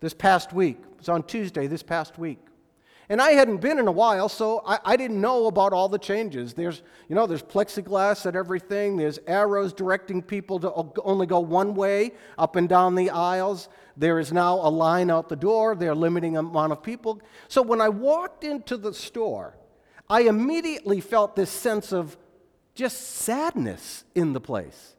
this 0.00 0.12
past 0.12 0.52
week. 0.52 0.78
It 0.80 0.98
was 0.98 1.08
on 1.08 1.22
Tuesday 1.22 1.68
this 1.68 1.84
past 1.84 2.18
week. 2.18 2.40
And 3.08 3.22
I 3.22 3.30
hadn't 3.30 3.58
been 3.58 3.78
in 3.78 3.86
a 3.86 3.92
while, 3.92 4.28
so 4.28 4.64
I, 4.66 4.80
I, 4.84 4.96
didn't 4.96 5.20
know 5.20 5.46
about 5.46 5.72
all 5.72 5.88
the 5.88 6.00
changes. 6.00 6.54
There's, 6.54 6.82
you 7.08 7.14
know, 7.14 7.28
there's 7.28 7.44
plexiglass 7.44 8.26
at 8.26 8.34
everything. 8.34 8.96
There's 8.96 9.20
arrows 9.28 9.72
directing 9.72 10.20
people 10.20 10.58
to 10.58 11.00
only 11.04 11.26
go 11.26 11.38
one 11.38 11.76
way 11.76 12.10
up 12.36 12.56
and 12.56 12.68
down 12.68 12.96
the 12.96 13.10
aisles. 13.10 13.68
There 13.96 14.18
is 14.18 14.32
now 14.32 14.54
a 14.54 14.68
line 14.68 15.12
out 15.12 15.28
the 15.28 15.36
door. 15.36 15.76
They're 15.76 15.94
limiting 15.94 16.36
amount 16.36 16.72
of 16.72 16.82
people. 16.82 17.22
So 17.46 17.62
when 17.62 17.80
I 17.80 17.88
walked 17.88 18.42
into 18.42 18.76
the 18.76 18.92
store, 18.92 19.56
I 20.10 20.22
immediately 20.22 21.00
felt 21.00 21.36
this 21.36 21.50
sense 21.50 21.92
of 21.92 22.18
just 22.74 23.00
sadness 23.00 24.02
in 24.16 24.32
the 24.32 24.40
place. 24.40 24.96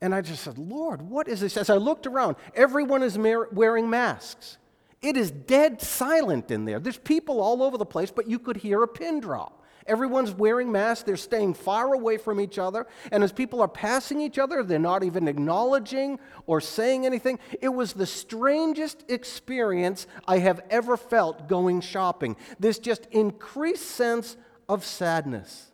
And 0.00 0.14
I 0.14 0.22
just 0.22 0.42
said, 0.42 0.56
Lord, 0.56 1.02
what 1.02 1.28
is 1.28 1.40
this? 1.40 1.56
As 1.56 1.68
I 1.68 1.76
looked 1.76 2.06
around, 2.06 2.36
everyone 2.54 3.02
is 3.02 3.18
wearing 3.18 3.90
masks. 3.90 4.56
It 5.02 5.16
is 5.16 5.30
dead 5.30 5.80
silent 5.80 6.50
in 6.50 6.64
there. 6.64 6.80
There's 6.80 6.98
people 6.98 7.40
all 7.40 7.62
over 7.62 7.76
the 7.76 7.86
place, 7.86 8.10
but 8.10 8.28
you 8.28 8.38
could 8.38 8.56
hear 8.56 8.82
a 8.82 8.88
pin 8.88 9.20
drop. 9.20 9.56
Everyone's 9.86 10.30
wearing 10.32 10.70
masks, 10.70 11.04
they're 11.04 11.16
staying 11.16 11.54
far 11.54 11.94
away 11.94 12.16
from 12.18 12.38
each 12.38 12.58
other, 12.58 12.86
and 13.10 13.24
as 13.24 13.32
people 13.32 13.60
are 13.60 13.66
passing 13.66 14.20
each 14.20 14.38
other, 14.38 14.62
they're 14.62 14.78
not 14.78 15.02
even 15.02 15.26
acknowledging 15.26 16.20
or 16.46 16.60
saying 16.60 17.06
anything. 17.06 17.38
It 17.60 17.70
was 17.70 17.94
the 17.94 18.06
strangest 18.06 19.10
experience 19.10 20.06
I 20.28 20.38
have 20.38 20.60
ever 20.70 20.96
felt 20.96 21.48
going 21.48 21.80
shopping. 21.80 22.36
This 22.60 22.78
just 22.78 23.06
increased 23.10 23.90
sense 23.90 24.36
of 24.68 24.84
sadness. 24.84 25.72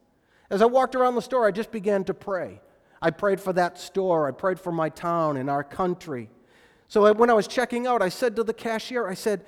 As 0.50 0.62
I 0.62 0.66
walked 0.66 0.94
around 0.94 1.16
the 1.16 1.22
store, 1.22 1.46
I 1.46 1.50
just 1.50 1.72
began 1.72 2.04
to 2.04 2.14
pray. 2.14 2.60
I 3.00 3.10
prayed 3.10 3.40
for 3.40 3.52
that 3.52 3.78
store, 3.78 4.26
I 4.26 4.30
prayed 4.30 4.58
for 4.58 4.72
my 4.72 4.88
town 4.88 5.36
and 5.36 5.50
our 5.50 5.64
country. 5.64 6.30
So 6.88 7.12
when 7.12 7.30
I 7.30 7.34
was 7.34 7.48
checking 7.48 7.86
out, 7.86 8.02
I 8.02 8.08
said 8.08 8.36
to 8.36 8.44
the 8.44 8.54
cashier, 8.54 9.08
I 9.08 9.14
said, 9.14 9.44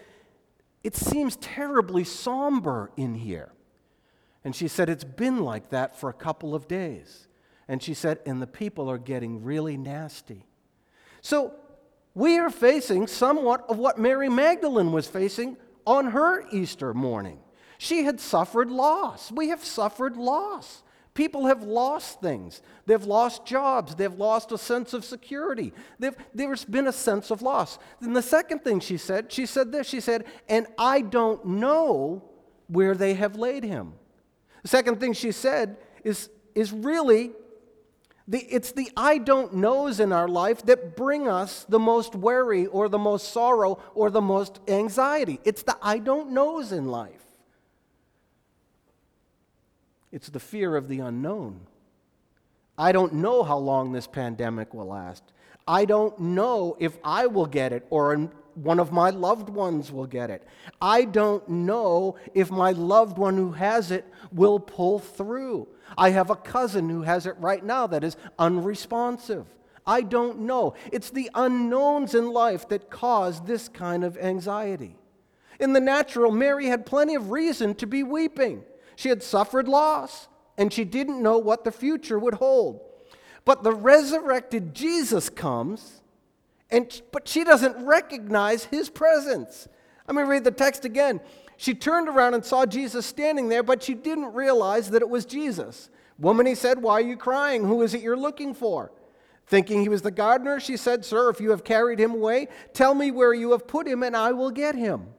It 0.83 0.97
seems 0.97 1.37
terribly 1.37 2.05
somber 2.05 2.91
in 2.97 3.15
here. 3.15 3.53
And 4.45 4.55
she 4.55 4.69
said, 4.69 4.89
It's 4.89 5.05
been 5.05 5.41
like 5.41 5.71
that 5.71 5.97
for 5.97 6.11
a 6.11 6.15
couple 6.15 6.55
of 6.55 6.69
days. 6.69 7.29
And 7.69 7.83
she 7.83 7.95
said, 7.95 8.21
And 8.27 8.43
the 8.43 8.47
people 8.47 8.91
are 8.91 8.99
getting 8.99 9.43
really 9.45 9.77
nasty. 9.77 10.45
So 11.21 11.55
we 12.15 12.39
are 12.39 12.51
facing 12.51 13.07
somewhat 13.07 13.65
of 13.69 13.79
what 13.79 13.99
Mary 13.99 14.29
Magdalene 14.29 14.93
was 14.93 15.07
facing 15.07 15.57
on 15.87 16.07
her 16.07 16.45
Easter 16.51 16.93
morning. 16.93 17.39
She 17.79 18.03
had 18.03 18.19
suffered 18.19 18.71
loss. 18.71 19.31
We 19.31 19.51
have 19.51 19.65
suffered 19.65 20.17
loss. 20.17 20.83
People 21.19 21.47
have 21.47 21.65
lost 21.65 22.21
things. 22.21 22.63
They've 22.87 23.03
lost 23.03 23.45
jobs. 23.45 23.97
They've 23.97 24.15
lost 24.15 24.53
a 24.53 24.57
sense 24.57 24.95
of 24.95 25.05
security. 25.05 25.73
They've, 25.99 26.15
there's 26.33 26.65
been 26.65 26.87
a 26.87 26.93
sense 26.93 27.33
of 27.33 27.43
loss. 27.43 27.77
Then 28.01 28.13
the 28.13 28.23
second 28.23 28.61
thing 28.61 28.79
she 28.79 28.99
said, 28.99 29.33
she 29.33 29.45
said 29.45 29.73
this 29.73 29.89
she 29.89 29.99
said, 29.99 30.27
and 30.49 30.69
I 30.79 31.01
don't 31.01 31.45
know 31.45 32.23
where 32.69 32.95
they 32.95 33.15
have 33.15 33.35
laid 33.35 33.65
him. 33.65 33.95
The 34.63 34.69
second 34.69 35.01
thing 35.01 35.13
she 35.13 35.33
said 35.33 35.79
is, 36.05 36.31
is 36.55 36.71
really 36.71 37.33
the, 38.29 38.39
it's 38.39 38.71
the 38.71 38.89
I 38.97 39.19
don't 39.19 39.55
knows 39.55 39.99
in 39.99 40.13
our 40.13 40.29
life 40.29 40.67
that 40.67 40.97
bring 40.97 41.27
us 41.27 41.67
the 41.69 41.81
most 41.81 42.15
worry 42.15 42.67
or 42.67 42.89
the 42.89 42.97
most 42.97 43.33
sorrow 43.33 43.83
or 43.97 44.11
the 44.11 44.21
most 44.21 44.61
anxiety. 44.69 45.41
It's 45.45 45.65
the 45.65 45.77
I 45.83 45.99
don't 45.99 46.31
knows 46.31 46.71
in 46.71 46.87
life. 46.87 47.28
It's 50.11 50.29
the 50.29 50.41
fear 50.41 50.77
of 50.77 50.89
the 50.89 51.01
unknown. 51.01 51.61
I 52.77 52.93
don't 52.93 53.15
know 53.15 53.43
how 53.43 53.59
long 53.59 53.93
this 53.93 54.07
pandemic 54.07 54.73
will 54.73 54.87
last. 54.87 55.25
I 55.67 55.85
don't 55.85 56.19
know 56.19 56.77
if 56.79 56.97
I 57.05 57.27
will 57.27 57.47
get 57.47 57.73
it 57.73 57.87
or 57.91 58.31
one 58.55 58.81
of 58.81 58.91
my 58.91 59.11
loved 59.11 59.49
ones 59.49 59.93
will 59.93 60.07
get 60.07 60.31
it. 60.31 60.47
I 60.81 61.05
don't 61.05 61.47
know 61.49 62.17
if 62.35 62.51
my 62.51 62.73
loved 62.73 63.19
one 63.19 63.37
who 63.37 63.53
has 63.53 63.91
it 63.91 64.05
will 64.33 64.59
pull 64.59 64.99
through. 64.99 65.69
I 65.97 66.11
have 66.11 66.31
a 66.31 66.37
cousin 66.37 66.89
who 66.89 67.03
has 67.03 67.27
it 67.27 67.37
right 67.39 67.65
now 67.65 67.87
that 67.89 68.03
is 68.03 68.17
unresponsive. 68.39 69.47
I 69.87 70.03
don't 70.03 70.41
know. 70.41 70.75
It's 70.93 71.11
the 71.11 71.31
unknowns 71.35 72.15
in 72.15 72.31
life 72.31 72.69
that 72.69 72.91
cause 72.91 73.41
this 73.43 73.69
kind 73.69 74.05
of 74.05 74.19
anxiety. 74.19 74.97
In 75.61 75.73
the 75.73 75.81
natural, 75.81 76.31
Mary 76.31 76.67
had 76.67 76.87
plenty 76.87 77.15
of 77.15 77.31
reason 77.31 77.75
to 77.77 77.87
be 77.87 78.03
weeping. 78.03 78.65
She 78.99 79.11
had 79.11 79.23
suffered 79.23 79.69
loss, 79.69 80.27
and 80.57 80.73
she 80.73 80.85
didn't 80.85 81.23
know 81.23 81.39
what 81.39 81.63
the 81.63 81.71
future 81.71 82.19
would 82.19 82.35
hold. 82.35 82.81
But 83.45 83.63
the 83.63 83.71
resurrected 83.71 84.75
Jesus 84.75 85.29
comes, 85.29 86.03
and, 86.69 87.01
but 87.13 87.29
she 87.29 87.45
doesn't 87.45 87.87
recognize 87.87 88.65
his 88.65 88.91
presence. 88.91 89.69
Let 90.09 90.17
me 90.17 90.25
read 90.25 90.43
the 90.43 90.51
text 90.51 90.85
again. 90.85 91.21
She 91.57 91.75
turned 91.75 92.09
around 92.09 92.35
and 92.35 92.45
saw 92.45 92.67
Jesus 92.67 93.07
standing 93.07 93.49
there, 93.49 93.63
but 93.63 93.85
she 93.85 93.95
didn't 93.95 94.35
realize 94.35 94.91
that 94.91 95.01
it 95.01 95.09
was 95.09 95.25
Jesus. 95.25 95.91
Woman, 96.19 96.47
he 96.47 96.57
said, 96.57 96.83
Why 96.83 96.95
are 96.95 97.01
you 97.01 97.17
crying? 97.17 97.63
Who 97.63 97.83
is 97.83 97.95
it 97.95 98.03
you're 98.03 98.17
looking 98.17 98.53
for? 98.53 98.91
Thinking 99.47 99.81
he 99.81 99.89
was 99.89 100.03
the 100.03 100.11
gardener, 100.11 100.59
she 100.59 100.77
said, 100.77 101.05
Sir, 101.05 101.31
if 101.31 101.41
you 101.41 101.51
have 101.51 101.63
carried 101.63 102.01
him 102.01 102.15
away, 102.15 102.49
tell 102.73 102.97
me 102.97 103.13
where 103.13 103.33
you 103.33 103.53
have 103.53 103.69
put 103.69 103.87
him, 103.87 104.03
and 104.03 104.17
I 104.17 104.33
will 104.33 104.51
get 104.51 104.75
him 104.75 105.11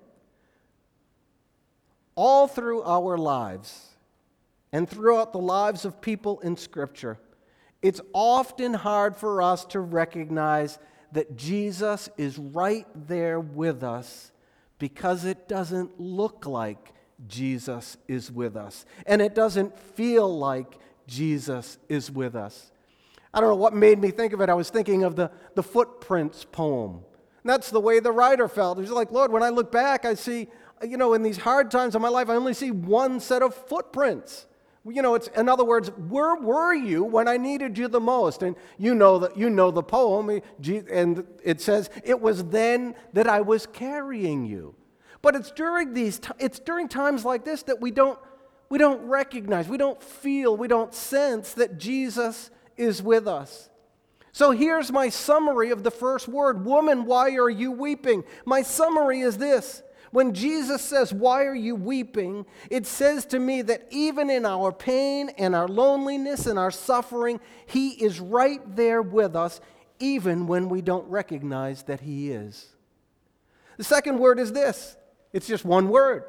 all 2.20 2.50
through 2.50 2.84
our 2.84 3.18
lives 3.18 3.96
and 4.74 4.90
throughout 4.90 5.32
the 5.32 5.40
lives 5.40 5.86
of 5.86 6.02
people 6.02 6.42
in 6.42 6.58
Scripture, 6.58 7.18
it's 7.82 8.02
often 8.12 8.74
hard 8.74 9.16
for 9.16 9.42
us 9.42 9.64
to 9.64 9.80
recognize 9.80 10.80
that 11.14 11.38
Jesus 11.38 12.10
is 12.18 12.38
right 12.38 12.86
there 12.94 13.40
with 13.40 13.84
us 13.84 14.34
because 14.80 15.24
it 15.24 15.48
doesn't 15.48 15.98
look 15.98 16.46
like 16.46 16.92
Jesus 17.26 17.96
is 18.10 18.30
with 18.30 18.58
us. 18.58 18.86
And 19.06 19.22
it 19.22 19.34
doesn't 19.34 19.80
feel 19.80 20.38
like 20.38 20.78
Jesus 21.08 21.78
is 21.88 22.12
with 22.12 22.36
us. 22.36 22.70
I 23.34 23.40
don't 23.40 23.50
know 23.50 23.56
what 23.56 23.74
made 23.74 23.98
me 23.98 24.12
think 24.12 24.34
of 24.34 24.42
it. 24.42 24.50
I 24.50 24.56
was 24.56 24.70
thinking 24.70 25.06
of 25.06 25.16
the, 25.16 25.32
the 25.56 25.64
Footprints 25.64 26.44
poem. 26.44 26.96
And 27.44 27.50
that's 27.50 27.72
the 27.72 27.80
way 27.80 28.02
the 28.02 28.12
writer 28.12 28.50
felt. 28.50 28.78
He's 28.78 28.90
like, 28.90 29.10
Lord, 29.10 29.32
when 29.32 29.42
I 29.42 29.50
look 29.50 29.72
back, 29.72 30.04
I 30.04 30.16
see 30.16 30.50
you 30.84 30.98
know, 30.98 31.14
in 31.14 31.24
these 31.24 31.38
hard 31.38 31.72
times 31.72 31.96
of 31.96 32.02
my 32.02 32.10
life, 32.10 32.30
I 32.30 32.36
only 32.36 32.54
see 32.54 32.72
one 32.72 33.20
set 33.20 33.42
of 33.42 33.54
footprints. 33.54 34.46
You 34.86 35.02
know, 35.02 35.16
it's 35.16 35.28
in 35.30 35.50
other 35.50 35.66
words, 35.66 35.90
where 35.90 36.36
were 36.36 36.74
you 36.74 37.04
when 37.04 37.28
I 37.28 37.38
needed 37.38 37.78
you 37.78 37.88
the 37.88 38.00
most? 38.00 38.42
And 38.42 38.56
you 38.78 38.96
know 38.96 39.20
that 39.20 39.38
you 39.38 39.50
know 39.50 39.72
the 39.72 39.84
poem, 39.84 40.30
and 40.30 41.28
it 41.44 41.62
says, 41.62 41.90
"It 42.04 42.22
was 42.22 42.46
then 42.46 42.96
that 43.14 43.28
I 43.28 43.42
was 43.42 43.68
carrying 43.68 44.46
you." 44.46 44.76
But 45.22 45.36
it's 45.36 45.52
during 45.52 45.94
these 45.94 46.22
it's 46.40 46.60
during 46.60 46.88
times 46.88 47.26
like 47.26 47.44
this 47.44 47.64
that 47.64 47.82
we 47.82 47.92
don't 47.92 48.18
we 48.70 48.78
don't 48.78 49.02
recognize, 49.08 49.68
we 49.68 49.78
don't 49.78 50.02
feel, 50.02 50.56
we 50.56 50.68
don't 50.68 50.94
sense 50.94 51.54
that 51.54 51.78
Jesus 51.78 52.52
is 52.78 53.02
with 53.02 53.28
us. 53.28 53.70
So 54.32 54.52
here's 54.52 54.92
my 54.92 55.10
summary 55.10 55.72
of 55.72 55.84
the 55.84 55.92
first 55.92 56.28
word 56.28 56.64
Woman, 56.64 57.06
why 57.06 57.32
are 57.36 57.50
you 57.50 57.72
weeping? 57.72 58.24
My 58.46 58.62
summary 58.62 59.22
is 59.22 59.38
this 59.38 59.84
when 60.12 60.34
Jesus 60.34 60.82
says, 60.82 61.14
Why 61.14 61.46
are 61.46 61.56
you 61.56 61.76
weeping? 61.76 62.46
it 62.70 62.86
says 62.86 63.26
to 63.28 63.40
me 63.40 63.62
that 63.64 63.88
even 63.90 64.30
in 64.30 64.46
our 64.46 64.72
pain 64.72 65.30
and 65.38 65.56
our 65.56 65.68
loneliness 65.68 66.46
and 66.46 66.58
our 66.58 66.72
suffering, 66.72 67.40
He 67.66 67.90
is 68.04 68.20
right 68.20 68.62
there 68.76 69.02
with 69.02 69.36
us, 69.36 69.62
even 70.00 70.48
when 70.48 70.70
we 70.70 70.82
don't 70.82 71.08
recognize 71.10 71.84
that 71.84 72.02
He 72.02 72.32
is. 72.32 72.68
The 73.78 73.84
second 73.84 74.20
word 74.20 74.40
is 74.40 74.52
this 74.52 74.98
it's 75.32 75.48
just 75.48 75.66
one 75.66 75.90
word. 75.90 76.24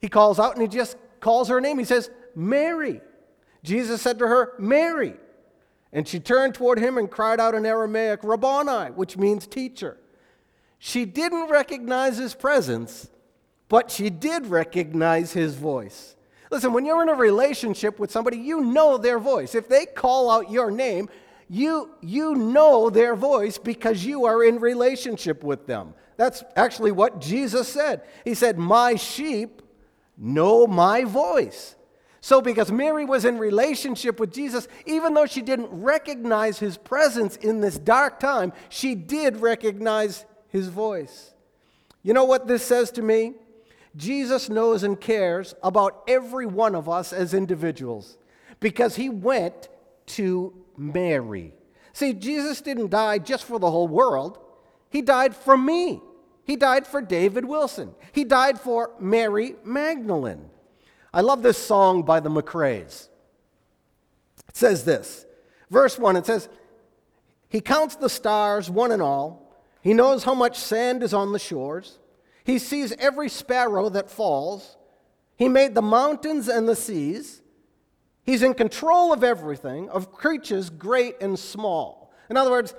He 0.00 0.08
calls 0.08 0.38
out 0.40 0.54
and 0.54 0.62
he 0.62 0.68
just 0.68 0.96
calls 1.20 1.48
her 1.48 1.60
name. 1.60 1.78
He 1.78 1.84
says, 1.84 2.10
Mary. 2.34 3.00
Jesus 3.62 4.02
said 4.02 4.18
to 4.18 4.26
her, 4.26 4.54
Mary. 4.58 5.14
And 5.92 6.08
she 6.08 6.18
turned 6.18 6.54
toward 6.54 6.78
him 6.78 6.98
and 6.98 7.10
cried 7.10 7.38
out 7.38 7.54
in 7.54 7.64
Aramaic, 7.64 8.24
Rabboni, 8.24 8.90
which 8.92 9.16
means 9.16 9.46
teacher. 9.46 9.98
She 10.84 11.04
didn't 11.04 11.48
recognize 11.48 12.18
his 12.18 12.34
presence, 12.34 13.08
but 13.68 13.88
she 13.88 14.10
did 14.10 14.48
recognize 14.48 15.32
his 15.32 15.54
voice. 15.54 16.16
Listen, 16.50 16.72
when 16.72 16.84
you're 16.84 17.04
in 17.04 17.08
a 17.08 17.14
relationship 17.14 18.00
with 18.00 18.10
somebody, 18.10 18.38
you 18.38 18.62
know 18.62 18.98
their 18.98 19.20
voice. 19.20 19.54
If 19.54 19.68
they 19.68 19.86
call 19.86 20.28
out 20.28 20.50
your 20.50 20.72
name, 20.72 21.08
you, 21.48 21.90
you 22.00 22.34
know 22.34 22.90
their 22.90 23.14
voice 23.14 23.58
because 23.58 24.04
you 24.04 24.24
are 24.24 24.42
in 24.42 24.58
relationship 24.58 25.44
with 25.44 25.68
them. 25.68 25.94
That's 26.16 26.42
actually 26.56 26.90
what 26.90 27.20
Jesus 27.20 27.68
said. 27.68 28.02
He 28.24 28.34
said, 28.34 28.58
My 28.58 28.96
sheep 28.96 29.62
know 30.18 30.66
my 30.66 31.04
voice. 31.04 31.76
So, 32.20 32.40
because 32.40 32.72
Mary 32.72 33.04
was 33.04 33.24
in 33.24 33.38
relationship 33.38 34.18
with 34.18 34.32
Jesus, 34.32 34.66
even 34.86 35.14
though 35.14 35.26
she 35.26 35.42
didn't 35.42 35.70
recognize 35.70 36.58
his 36.58 36.76
presence 36.76 37.36
in 37.36 37.60
this 37.60 37.78
dark 37.78 38.18
time, 38.18 38.52
she 38.68 38.96
did 38.96 39.36
recognize 39.36 40.24
his 40.52 40.68
voice. 40.68 41.32
You 42.02 42.12
know 42.12 42.24
what 42.24 42.46
this 42.46 42.62
says 42.62 42.90
to 42.92 43.02
me? 43.02 43.32
Jesus 43.96 44.50
knows 44.50 44.82
and 44.82 45.00
cares 45.00 45.54
about 45.62 46.04
every 46.06 46.46
one 46.46 46.74
of 46.74 46.88
us 46.88 47.12
as 47.12 47.34
individuals 47.34 48.18
because 48.60 48.96
he 48.96 49.08
went 49.08 49.68
to 50.06 50.52
Mary. 50.76 51.54
See, 51.94 52.12
Jesus 52.12 52.60
didn't 52.60 52.90
die 52.90 53.18
just 53.18 53.44
for 53.44 53.58
the 53.58 53.70
whole 53.70 53.88
world, 53.88 54.38
he 54.90 55.00
died 55.00 55.34
for 55.34 55.56
me. 55.56 56.00
He 56.44 56.56
died 56.56 56.86
for 56.86 57.00
David 57.00 57.44
Wilson. 57.44 57.94
He 58.10 58.24
died 58.24 58.60
for 58.60 58.90
Mary 58.98 59.54
Magdalene. 59.64 60.50
I 61.14 61.20
love 61.20 61.42
this 61.42 61.56
song 61.56 62.02
by 62.02 62.20
the 62.20 62.30
McRaes. 62.30 63.08
It 64.48 64.56
says 64.56 64.84
this 64.84 65.24
verse 65.70 65.98
1 65.98 66.16
it 66.16 66.26
says, 66.26 66.48
He 67.48 67.60
counts 67.62 67.96
the 67.96 68.10
stars, 68.10 68.68
one 68.68 68.92
and 68.92 69.00
all. 69.00 69.41
He 69.82 69.94
knows 69.94 70.24
how 70.24 70.34
much 70.34 70.56
sand 70.56 71.02
is 71.02 71.12
on 71.12 71.32
the 71.32 71.38
shores. 71.38 71.98
He 72.44 72.58
sees 72.58 72.92
every 72.98 73.28
sparrow 73.28 73.88
that 73.90 74.10
falls. 74.10 74.76
He 75.36 75.48
made 75.48 75.74
the 75.74 75.82
mountains 75.82 76.48
and 76.48 76.68
the 76.68 76.76
seas. 76.76 77.42
He's 78.24 78.42
in 78.42 78.54
control 78.54 79.12
of 79.12 79.24
everything, 79.24 79.88
of 79.90 80.12
creatures 80.12 80.70
great 80.70 81.16
and 81.20 81.36
small. 81.36 82.12
In 82.30 82.36
other 82.36 82.50
words, 82.50 82.74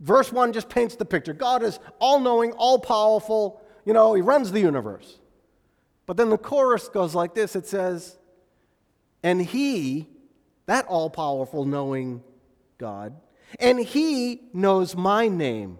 verse 0.00 0.32
1 0.32 0.52
just 0.52 0.68
paints 0.68 0.96
the 0.96 1.04
picture. 1.04 1.32
God 1.32 1.62
is 1.62 1.78
all 2.00 2.18
knowing, 2.18 2.52
all 2.52 2.80
powerful. 2.80 3.62
You 3.84 3.92
know, 3.92 4.14
He 4.14 4.22
runs 4.22 4.50
the 4.50 4.60
universe. 4.60 5.20
But 6.06 6.16
then 6.16 6.30
the 6.30 6.38
chorus 6.38 6.88
goes 6.88 7.14
like 7.14 7.34
this 7.34 7.54
it 7.54 7.66
says, 7.66 8.18
And 9.22 9.40
He, 9.40 10.08
that 10.66 10.86
all 10.86 11.10
powerful, 11.10 11.64
knowing 11.64 12.24
God, 12.78 13.14
and 13.60 13.78
He 13.78 14.42
knows 14.52 14.96
my 14.96 15.28
name. 15.28 15.78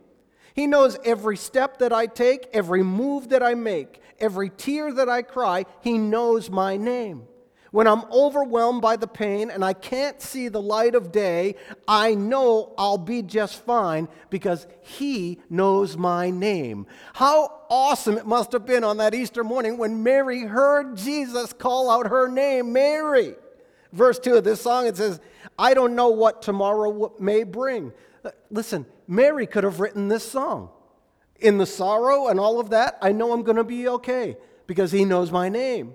He 0.59 0.67
knows 0.67 0.99
every 1.05 1.37
step 1.37 1.79
that 1.79 1.93
I 1.93 2.07
take, 2.07 2.49
every 2.53 2.83
move 2.83 3.29
that 3.29 3.45
I 3.45 3.55
make, 3.55 4.03
every 4.19 4.51
tear 4.51 4.93
that 4.93 5.09
I 5.09 5.23
cry. 5.23 5.67
He 5.83 5.99
knows 5.99 6.51
my 6.51 6.77
name. 6.77 7.29
When 7.71 7.87
I'm 7.87 8.03
overwhelmed 8.11 8.83
by 8.83 8.97
the 8.97 9.07
pain 9.07 9.51
and 9.51 9.65
I 9.65 9.73
can't 9.73 10.21
see 10.21 10.49
the 10.49 10.61
light 10.61 10.97
of 10.97 11.13
day, 11.13 11.55
I 11.87 12.17
know 12.17 12.75
I'll 12.77 12.99
be 12.99 13.23
just 13.23 13.65
fine 13.67 14.09
because 14.31 14.67
He 14.81 15.39
knows 15.49 15.97
my 15.97 16.31
name. 16.31 16.89
How 17.15 17.61
awesome 17.71 18.19
it 18.19 18.27
must 18.27 18.51
have 18.51 18.67
been 18.67 18.83
on 18.83 18.97
that 18.97 19.15
Easter 19.15 19.45
morning 19.45 19.79
when 19.79 20.03
Mary 20.03 20.41
heard 20.41 20.97
Jesus 20.97 21.53
call 21.53 21.89
out 21.89 22.09
her 22.09 22.27
name, 22.27 22.73
Mary. 22.73 23.37
Verse 23.93 24.19
2 24.19 24.35
of 24.35 24.43
this 24.43 24.61
song, 24.61 24.89
it 24.89 24.97
says, 24.97 25.21
I 25.57 25.75
don't 25.75 25.95
know 25.95 26.09
what 26.09 26.43
tomorrow 26.43 27.15
may 27.21 27.45
bring. 27.45 27.93
Uh, 28.25 28.31
listen, 28.51 28.87
Mary 29.07 29.47
could 29.47 29.65
have 29.65 29.81
written 29.81 30.09
this 30.09 30.29
song. 30.29 30.71
In 31.41 31.59
the 31.59 31.67
sorrow 31.67 32.29
and 32.29 32.41
all 32.41 32.59
of 32.59 32.71
that, 32.71 32.99
I 33.01 33.13
know 33.13 33.33
I'm 33.33 33.43
going 33.43 33.57
to 33.57 33.65
be 33.65 33.89
okay 33.89 34.37
because 34.67 34.91
He 34.91 35.05
knows 35.05 35.31
my 35.31 35.49
name. 35.49 35.95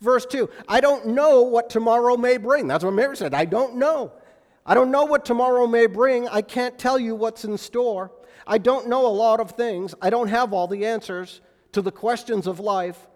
Verse 0.00 0.26
2 0.26 0.48
I 0.68 0.80
don't 0.80 1.08
know 1.08 1.42
what 1.42 1.70
tomorrow 1.70 2.16
may 2.16 2.36
bring. 2.36 2.66
That's 2.66 2.84
what 2.84 2.94
Mary 2.94 3.16
said. 3.16 3.34
I 3.34 3.44
don't 3.44 3.76
know. 3.76 4.12
I 4.66 4.74
don't 4.74 4.90
know 4.90 5.04
what 5.04 5.24
tomorrow 5.24 5.66
may 5.66 5.86
bring. 5.86 6.28
I 6.28 6.42
can't 6.42 6.78
tell 6.78 6.98
you 6.98 7.14
what's 7.14 7.44
in 7.44 7.56
store. 7.56 8.12
I 8.46 8.58
don't 8.58 8.88
know 8.88 9.06
a 9.06 9.08
lot 9.08 9.40
of 9.40 9.52
things. 9.52 9.94
I 10.02 10.10
don't 10.10 10.28
have 10.28 10.52
all 10.52 10.66
the 10.66 10.86
answers 10.86 11.40
to 11.72 11.82
the 11.82 11.92
questions 11.92 12.46
of 12.46 12.60
life, 12.60 13.06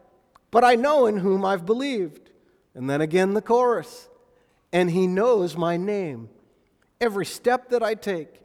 but 0.51 0.65
I 0.65 0.75
know 0.75 1.07
in 1.07 1.19
whom 1.19 1.45
I've 1.45 1.67
believed. 1.67 2.31
And 2.75 2.89
then 2.89 3.01
again, 3.01 3.35
the 3.35 3.43
chorus. 3.43 4.09
And 4.73 4.91
he 4.91 5.07
knows 5.07 5.57
my 5.57 5.77
name. 5.77 6.29
Every 7.01 7.27
step 7.27 7.71
that 7.71 7.83
I 7.83 7.95
take, 7.95 8.41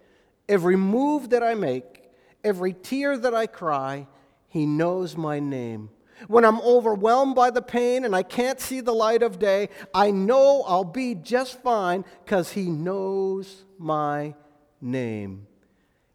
every 0.50 0.76
move 0.76 1.30
that 1.30 1.44
I 1.44 1.54
make, 1.54 2.04
every 2.44 2.74
tear 2.74 3.18
that 3.18 3.34
I 3.34 3.48
cry, 3.48 4.08
he 4.50 4.66
knows 4.66 5.16
my 5.16 5.40
name. 5.40 5.92
When 6.28 6.44
I'm 6.44 6.60
overwhelmed 6.62 7.36
by 7.36 7.50
the 7.52 7.62
pain 7.62 8.04
and 8.04 8.16
I 8.16 8.24
can't 8.24 8.60
see 8.60 8.82
the 8.82 8.94
light 8.94 9.24
of 9.24 9.40
day, 9.40 9.70
I 9.94 10.12
know 10.12 10.64
I'll 10.68 10.84
be 10.84 11.16
just 11.16 11.62
fine 11.62 12.04
because 12.26 12.52
He 12.52 12.64
knows 12.64 13.64
my 13.78 14.36
name. 14.82 15.48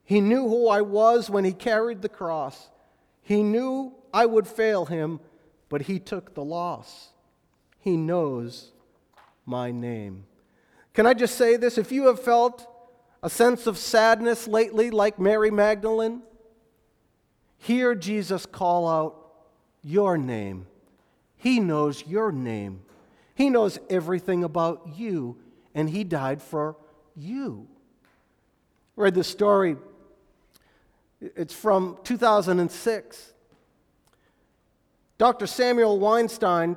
He 0.05 0.21
knew 0.21 0.47
who 0.47 0.69
I 0.69 0.83
was 0.83 1.31
when 1.31 1.45
He 1.45 1.53
carried 1.53 2.03
the 2.03 2.11
cross. 2.11 2.69
He 3.23 3.43
knew 3.43 3.95
I 4.13 4.27
would 4.27 4.47
fail 4.47 4.85
Him, 4.85 5.21
but 5.71 5.83
He 5.83 5.99
took 5.99 6.35
the 6.35 6.45
loss. 6.45 7.09
He 7.79 7.97
knows 7.97 8.73
my 9.47 9.71
name. 9.71 10.25
Can 10.93 11.07
I 11.07 11.15
just 11.15 11.37
say 11.37 11.57
this? 11.57 11.79
If 11.79 11.91
you 11.91 12.07
have 12.09 12.21
felt 12.21 12.74
a 13.25 13.31
sense 13.31 13.67
of 13.67 13.79
sadness 13.79 14.47
lately, 14.47 14.91
like 14.91 15.19
Mary 15.19 15.51
Magdalene, 15.51 16.21
hear 17.57 17.95
Jesus 17.95 18.45
call 18.45 18.87
out, 18.87 19.17
your 19.83 20.19
name. 20.19 20.67
He 21.35 21.59
knows 21.59 22.07
your 22.07 22.31
name. 22.31 22.83
He 23.35 23.49
knows 23.49 23.79
everything 23.89 24.45
about 24.45 24.91
you, 24.95 25.39
and 25.75 25.89
He 25.89 26.05
died 26.05 26.43
for 26.43 26.77
you. 27.17 27.67
I 28.99 29.01
read 29.01 29.15
this 29.15 29.29
story. 29.29 29.77
It's 31.23 31.55
from 31.55 31.97
2006. 32.05 33.33
Dr. 35.17 35.47
Samuel 35.47 35.99
Weinstein 35.99 36.77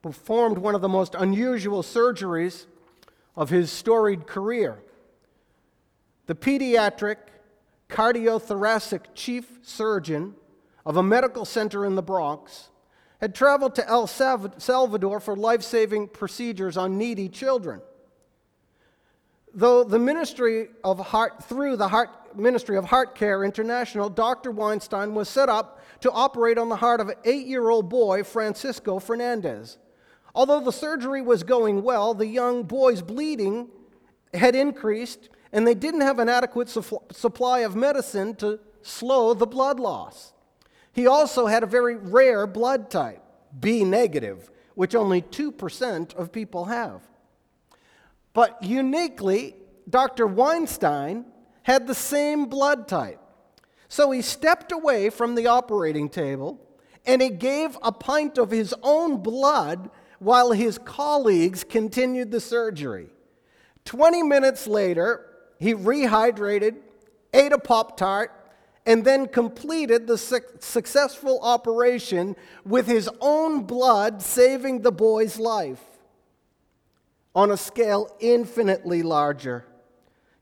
performed 0.00 0.56
one 0.56 0.74
of 0.74 0.80
the 0.80 0.88
most 0.88 1.14
unusual 1.14 1.82
surgeries 1.82 2.64
of 3.36 3.50
his 3.50 3.70
storied 3.70 4.26
career. 4.26 4.78
The 6.26 6.34
pediatric 6.34 7.16
cardiothoracic 7.88 9.02
chief 9.14 9.58
surgeon 9.62 10.34
of 10.86 10.96
a 10.96 11.02
medical 11.02 11.44
center 11.44 11.84
in 11.84 11.94
the 11.94 12.02
Bronx 12.02 12.70
had 13.20 13.34
traveled 13.34 13.74
to 13.74 13.88
El 13.88 14.06
Salvador 14.06 15.20
for 15.20 15.36
life 15.36 15.62
saving 15.62 16.08
procedures 16.08 16.76
on 16.76 16.98
needy 16.98 17.28
children. 17.28 17.80
Though 19.54 19.84
the 19.84 19.98
Ministry 19.98 20.68
of 20.82 20.98
Heart, 20.98 21.44
through 21.44 21.76
the 21.76 21.88
Heart, 21.88 22.36
Ministry 22.36 22.76
of 22.76 22.86
Heart 22.86 23.14
Care 23.14 23.44
International, 23.44 24.10
Dr. 24.10 24.50
Weinstein 24.50 25.14
was 25.14 25.28
set 25.28 25.48
up 25.48 25.80
to 26.00 26.10
operate 26.10 26.58
on 26.58 26.68
the 26.68 26.76
heart 26.76 27.00
of 27.00 27.08
an 27.08 27.14
eight 27.24 27.46
year 27.46 27.70
old 27.70 27.88
boy, 27.88 28.24
Francisco 28.24 28.98
Fernandez. 28.98 29.78
Although 30.34 30.60
the 30.60 30.72
surgery 30.72 31.22
was 31.22 31.44
going 31.44 31.82
well, 31.82 32.12
the 32.12 32.26
young 32.26 32.64
boy's 32.64 33.00
bleeding 33.00 33.68
had 34.34 34.56
increased, 34.56 35.28
and 35.54 35.64
they 35.64 35.74
didn't 35.74 36.00
have 36.00 36.18
an 36.18 36.28
adequate 36.28 36.68
supply 36.68 37.60
of 37.60 37.76
medicine 37.76 38.34
to 38.34 38.58
slow 38.82 39.32
the 39.34 39.46
blood 39.46 39.78
loss. 39.78 40.32
He 40.92 41.06
also 41.06 41.46
had 41.46 41.62
a 41.62 41.66
very 41.66 41.94
rare 41.94 42.44
blood 42.48 42.90
type, 42.90 43.22
B 43.60 43.84
negative, 43.84 44.50
which 44.74 44.96
only 44.96 45.22
2% 45.22 46.12
of 46.16 46.32
people 46.32 46.64
have. 46.64 47.02
But 48.32 48.60
uniquely, 48.64 49.54
Dr. 49.88 50.26
Weinstein 50.26 51.24
had 51.62 51.86
the 51.86 51.94
same 51.94 52.46
blood 52.46 52.88
type. 52.88 53.20
So 53.88 54.10
he 54.10 54.22
stepped 54.22 54.72
away 54.72 55.08
from 55.08 55.36
the 55.36 55.46
operating 55.46 56.08
table 56.08 56.60
and 57.06 57.22
he 57.22 57.30
gave 57.30 57.78
a 57.80 57.92
pint 57.92 58.38
of 58.38 58.50
his 58.50 58.74
own 58.82 59.22
blood 59.22 59.88
while 60.18 60.50
his 60.50 60.78
colleagues 60.78 61.62
continued 61.62 62.32
the 62.32 62.40
surgery. 62.40 63.10
20 63.84 64.24
minutes 64.24 64.66
later, 64.66 65.30
he 65.58 65.74
rehydrated, 65.74 66.76
ate 67.32 67.52
a 67.52 67.58
Pop 67.58 67.96
Tart, 67.96 68.32
and 68.86 69.04
then 69.04 69.26
completed 69.26 70.06
the 70.06 70.18
su- 70.18 70.40
successful 70.60 71.40
operation 71.42 72.36
with 72.64 72.86
his 72.86 73.08
own 73.20 73.62
blood, 73.62 74.20
saving 74.20 74.82
the 74.82 74.92
boy's 74.92 75.38
life 75.38 75.82
on 77.34 77.50
a 77.50 77.56
scale 77.56 78.14
infinitely 78.20 79.02
larger. 79.02 79.64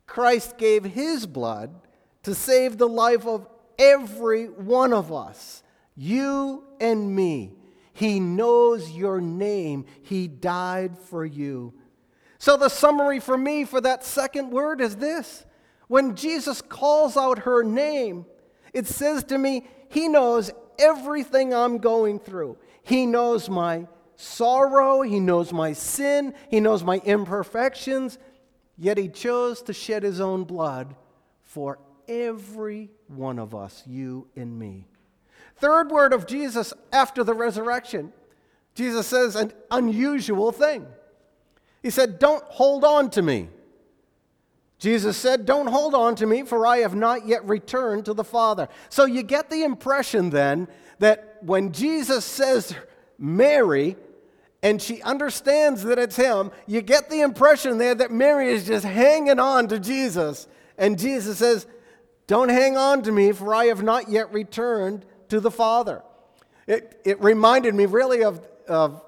Christ 0.06 0.58
gave 0.58 0.84
his 0.84 1.26
blood 1.26 1.74
to 2.24 2.34
save 2.34 2.78
the 2.78 2.88
life 2.88 3.26
of 3.26 3.46
every 3.78 4.46
one 4.46 4.92
of 4.92 5.12
us, 5.12 5.62
you 5.96 6.64
and 6.80 7.14
me. 7.14 7.54
He 7.92 8.20
knows 8.20 8.90
your 8.90 9.20
name. 9.20 9.86
He 10.02 10.26
died 10.28 10.98
for 10.98 11.24
you. 11.24 11.74
So, 12.42 12.56
the 12.56 12.70
summary 12.70 13.20
for 13.20 13.38
me 13.38 13.64
for 13.64 13.80
that 13.82 14.02
second 14.02 14.50
word 14.50 14.80
is 14.80 14.96
this 14.96 15.46
when 15.86 16.16
Jesus 16.16 16.60
calls 16.60 17.16
out 17.16 17.38
her 17.38 17.62
name, 17.62 18.26
it 18.74 18.88
says 18.88 19.22
to 19.22 19.38
me, 19.38 19.68
He 19.88 20.08
knows 20.08 20.50
everything 20.76 21.54
I'm 21.54 21.78
going 21.78 22.18
through. 22.18 22.58
He 22.82 23.06
knows 23.06 23.48
my 23.48 23.86
sorrow, 24.16 25.02
He 25.02 25.20
knows 25.20 25.52
my 25.52 25.72
sin, 25.72 26.34
He 26.48 26.58
knows 26.58 26.82
my 26.82 27.00
imperfections, 27.04 28.18
yet 28.76 28.98
He 28.98 29.06
chose 29.06 29.62
to 29.62 29.72
shed 29.72 30.02
His 30.02 30.20
own 30.20 30.42
blood 30.42 30.96
for 31.42 31.78
every 32.08 32.90
one 33.06 33.38
of 33.38 33.54
us, 33.54 33.84
you 33.86 34.26
and 34.34 34.58
me. 34.58 34.88
Third 35.58 35.92
word 35.92 36.12
of 36.12 36.26
Jesus 36.26 36.74
after 36.92 37.22
the 37.22 37.34
resurrection, 37.34 38.12
Jesus 38.74 39.06
says 39.06 39.36
an 39.36 39.52
unusual 39.70 40.50
thing. 40.50 40.88
He 41.82 41.90
said, 41.90 42.18
Don't 42.18 42.44
hold 42.44 42.84
on 42.84 43.10
to 43.10 43.22
me. 43.22 43.48
Jesus 44.78 45.16
said, 45.16 45.46
Don't 45.46 45.68
hold 45.68 45.94
on 45.94 46.14
to 46.16 46.26
me, 46.26 46.42
for 46.42 46.66
I 46.66 46.78
have 46.78 46.94
not 46.94 47.26
yet 47.26 47.46
returned 47.46 48.04
to 48.06 48.14
the 48.14 48.24
Father. 48.24 48.68
So 48.88 49.04
you 49.04 49.22
get 49.22 49.50
the 49.50 49.64
impression 49.64 50.30
then 50.30 50.68
that 50.98 51.38
when 51.40 51.72
Jesus 51.72 52.24
says 52.24 52.74
Mary, 53.18 53.96
and 54.62 54.80
she 54.80 55.02
understands 55.02 55.82
that 55.82 55.98
it's 55.98 56.16
him, 56.16 56.52
you 56.66 56.82
get 56.82 57.10
the 57.10 57.20
impression 57.20 57.78
there 57.78 57.96
that 57.96 58.12
Mary 58.12 58.48
is 58.48 58.64
just 58.64 58.84
hanging 58.84 59.40
on 59.40 59.66
to 59.68 59.78
Jesus. 59.78 60.46
And 60.78 60.98
Jesus 60.98 61.38
says, 61.38 61.66
Don't 62.28 62.48
hang 62.48 62.76
on 62.76 63.02
to 63.02 63.12
me, 63.12 63.32
for 63.32 63.54
I 63.54 63.66
have 63.66 63.82
not 63.82 64.08
yet 64.08 64.32
returned 64.32 65.04
to 65.28 65.40
the 65.40 65.50
Father. 65.50 66.02
It, 66.66 67.00
it 67.04 67.20
reminded 67.20 67.74
me 67.74 67.86
really 67.86 68.22
of, 68.22 68.40
of 68.68 69.02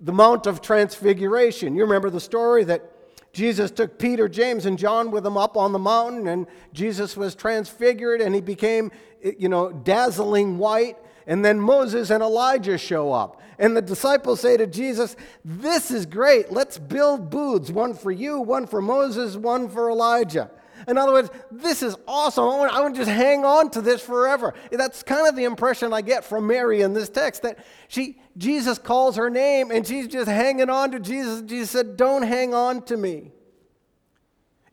the 0.00 0.12
Mount 0.12 0.46
of 0.46 0.60
Transfiguration. 0.60 1.74
You 1.74 1.82
remember 1.82 2.10
the 2.10 2.20
story 2.20 2.64
that 2.64 2.92
Jesus 3.32 3.70
took 3.70 3.98
Peter, 3.98 4.28
James, 4.28 4.64
and 4.66 4.78
John 4.78 5.10
with 5.10 5.26
him 5.26 5.36
up 5.36 5.56
on 5.56 5.72
the 5.72 5.78
mountain, 5.78 6.26
and 6.26 6.46
Jesus 6.72 7.16
was 7.16 7.34
transfigured 7.34 8.20
and 8.20 8.34
he 8.34 8.40
became, 8.40 8.90
you 9.22 9.48
know, 9.48 9.70
dazzling 9.72 10.58
white. 10.58 10.96
And 11.26 11.44
then 11.44 11.60
Moses 11.60 12.10
and 12.10 12.22
Elijah 12.22 12.78
show 12.78 13.12
up. 13.12 13.42
And 13.58 13.76
the 13.76 13.82
disciples 13.82 14.40
say 14.40 14.56
to 14.56 14.66
Jesus, 14.66 15.16
This 15.44 15.90
is 15.90 16.06
great. 16.06 16.52
Let's 16.52 16.78
build 16.78 17.30
booths 17.30 17.70
one 17.70 17.94
for 17.94 18.10
you, 18.10 18.40
one 18.40 18.66
for 18.66 18.80
Moses, 18.80 19.36
one 19.36 19.68
for 19.68 19.90
Elijah. 19.90 20.50
In 20.88 20.98
other 20.98 21.12
words, 21.12 21.30
this 21.50 21.82
is 21.82 21.96
awesome. 22.06 22.44
I 22.44 22.56
want, 22.58 22.72
I 22.72 22.80
want 22.80 22.94
to 22.94 23.00
just 23.00 23.10
hang 23.10 23.44
on 23.44 23.70
to 23.70 23.80
this 23.80 24.00
forever. 24.00 24.54
That's 24.70 25.02
kind 25.02 25.26
of 25.26 25.34
the 25.34 25.44
impression 25.44 25.92
I 25.92 26.00
get 26.00 26.24
from 26.24 26.46
Mary 26.46 26.82
in 26.82 26.92
this 26.92 27.08
text 27.08 27.42
that 27.42 27.58
she, 27.88 28.20
Jesus 28.36 28.78
calls 28.78 29.16
her 29.16 29.28
name 29.28 29.70
and 29.70 29.86
she's 29.86 30.06
just 30.06 30.28
hanging 30.28 30.70
on 30.70 30.92
to 30.92 31.00
Jesus. 31.00 31.42
Jesus 31.42 31.70
said, 31.70 31.96
Don't 31.96 32.22
hang 32.22 32.54
on 32.54 32.82
to 32.82 32.96
me. 32.96 33.32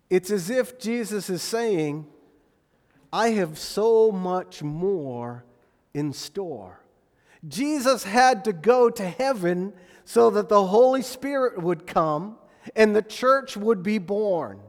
It's 0.10 0.30
as 0.30 0.52
if 0.52 0.78
Jesus 0.78 1.30
is 1.32 1.42
saying, 1.42 2.06
I 3.12 3.30
have 3.30 3.58
so 3.58 4.12
much 4.12 4.62
more 4.62 5.46
in 5.94 6.14
store. 6.14 6.80
Jesus 7.48 8.04
had 8.04 8.46
to 8.46 8.54
go 8.54 8.90
to 8.90 9.04
heaven 9.04 9.74
so 10.06 10.30
that 10.30 10.50
the 10.50 10.66
Holy 10.68 11.02
Spirit 11.02 11.62
would 11.62 11.88
come 11.88 12.38
and 12.76 12.96
the 12.96 13.02
church 13.02 13.58
would 13.58 13.84
be 13.84 13.98
born. 13.98 14.60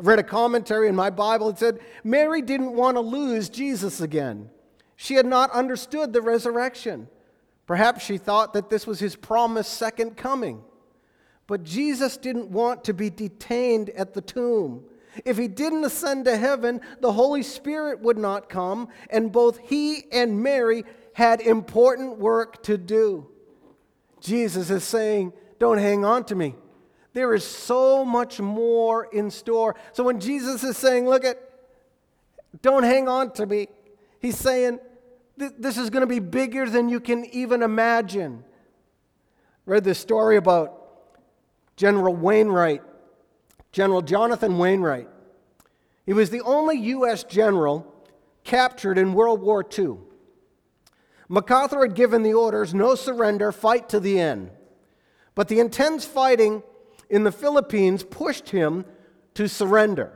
I 0.00 0.02
read 0.02 0.18
a 0.18 0.24
commentary 0.24 0.88
in 0.88 0.96
my 0.96 1.10
Bible. 1.10 1.50
It 1.50 1.58
said, 1.58 1.78
Mary 2.02 2.40
didn't 2.40 2.72
want 2.72 2.96
to 2.96 3.00
lose 3.00 3.50
Jesus 3.50 4.00
again. 4.00 4.48
She 4.96 5.14
had 5.14 5.26
not 5.26 5.50
understood 5.50 6.12
the 6.12 6.22
resurrection. 6.22 7.08
Perhaps 7.66 8.04
she 8.04 8.16
thought 8.16 8.54
that 8.54 8.70
this 8.70 8.86
was 8.86 8.98
his 8.98 9.14
promised 9.14 9.74
second 9.74 10.16
coming. 10.16 10.62
But 11.46 11.64
Jesus 11.64 12.16
didn't 12.16 12.50
want 12.50 12.84
to 12.84 12.94
be 12.94 13.10
detained 13.10 13.90
at 13.90 14.14
the 14.14 14.20
tomb. 14.20 14.84
If 15.24 15.36
he 15.36 15.48
didn't 15.48 15.84
ascend 15.84 16.24
to 16.24 16.36
heaven, 16.36 16.80
the 17.00 17.12
Holy 17.12 17.42
Spirit 17.42 18.00
would 18.00 18.18
not 18.18 18.48
come, 18.48 18.88
and 19.10 19.32
both 19.32 19.58
he 19.58 20.04
and 20.12 20.42
Mary 20.42 20.84
had 21.12 21.40
important 21.40 22.18
work 22.18 22.62
to 22.62 22.78
do. 22.78 23.26
Jesus 24.20 24.70
is 24.70 24.84
saying, 24.84 25.32
Don't 25.58 25.78
hang 25.78 26.04
on 26.04 26.24
to 26.24 26.34
me. 26.34 26.54
There 27.12 27.34
is 27.34 27.44
so 27.44 28.04
much 28.04 28.40
more 28.40 29.04
in 29.04 29.30
store. 29.30 29.74
So 29.92 30.04
when 30.04 30.20
Jesus 30.20 30.62
is 30.62 30.76
saying, 30.76 31.08
Look 31.08 31.24
at, 31.24 31.38
don't 32.62 32.84
hang 32.84 33.08
on 33.08 33.32
to 33.32 33.46
me, 33.46 33.68
he's 34.20 34.38
saying, 34.38 34.78
This 35.36 35.76
is 35.76 35.90
going 35.90 36.02
to 36.02 36.06
be 36.06 36.20
bigger 36.20 36.68
than 36.68 36.88
you 36.88 37.00
can 37.00 37.24
even 37.26 37.62
imagine. 37.62 38.44
Read 39.66 39.84
this 39.84 39.98
story 39.98 40.36
about 40.36 40.76
General 41.76 42.14
Wainwright, 42.14 42.82
General 43.72 44.02
Jonathan 44.02 44.58
Wainwright. 44.58 45.08
He 46.06 46.12
was 46.12 46.30
the 46.30 46.42
only 46.42 46.76
U.S. 46.78 47.24
general 47.24 47.92
captured 48.44 48.98
in 48.98 49.12
World 49.12 49.42
War 49.42 49.64
II. 49.78 49.98
MacArthur 51.28 51.82
had 51.82 51.94
given 51.94 52.22
the 52.22 52.34
orders 52.34 52.74
no 52.74 52.96
surrender, 52.96 53.52
fight 53.52 53.88
to 53.90 54.00
the 54.00 54.18
end. 54.18 54.50
But 55.36 55.46
the 55.46 55.60
intense 55.60 56.04
fighting 56.04 56.64
in 57.10 57.24
the 57.24 57.32
Philippines 57.32 58.02
pushed 58.04 58.50
him 58.50 58.84
to 59.34 59.48
surrender. 59.48 60.12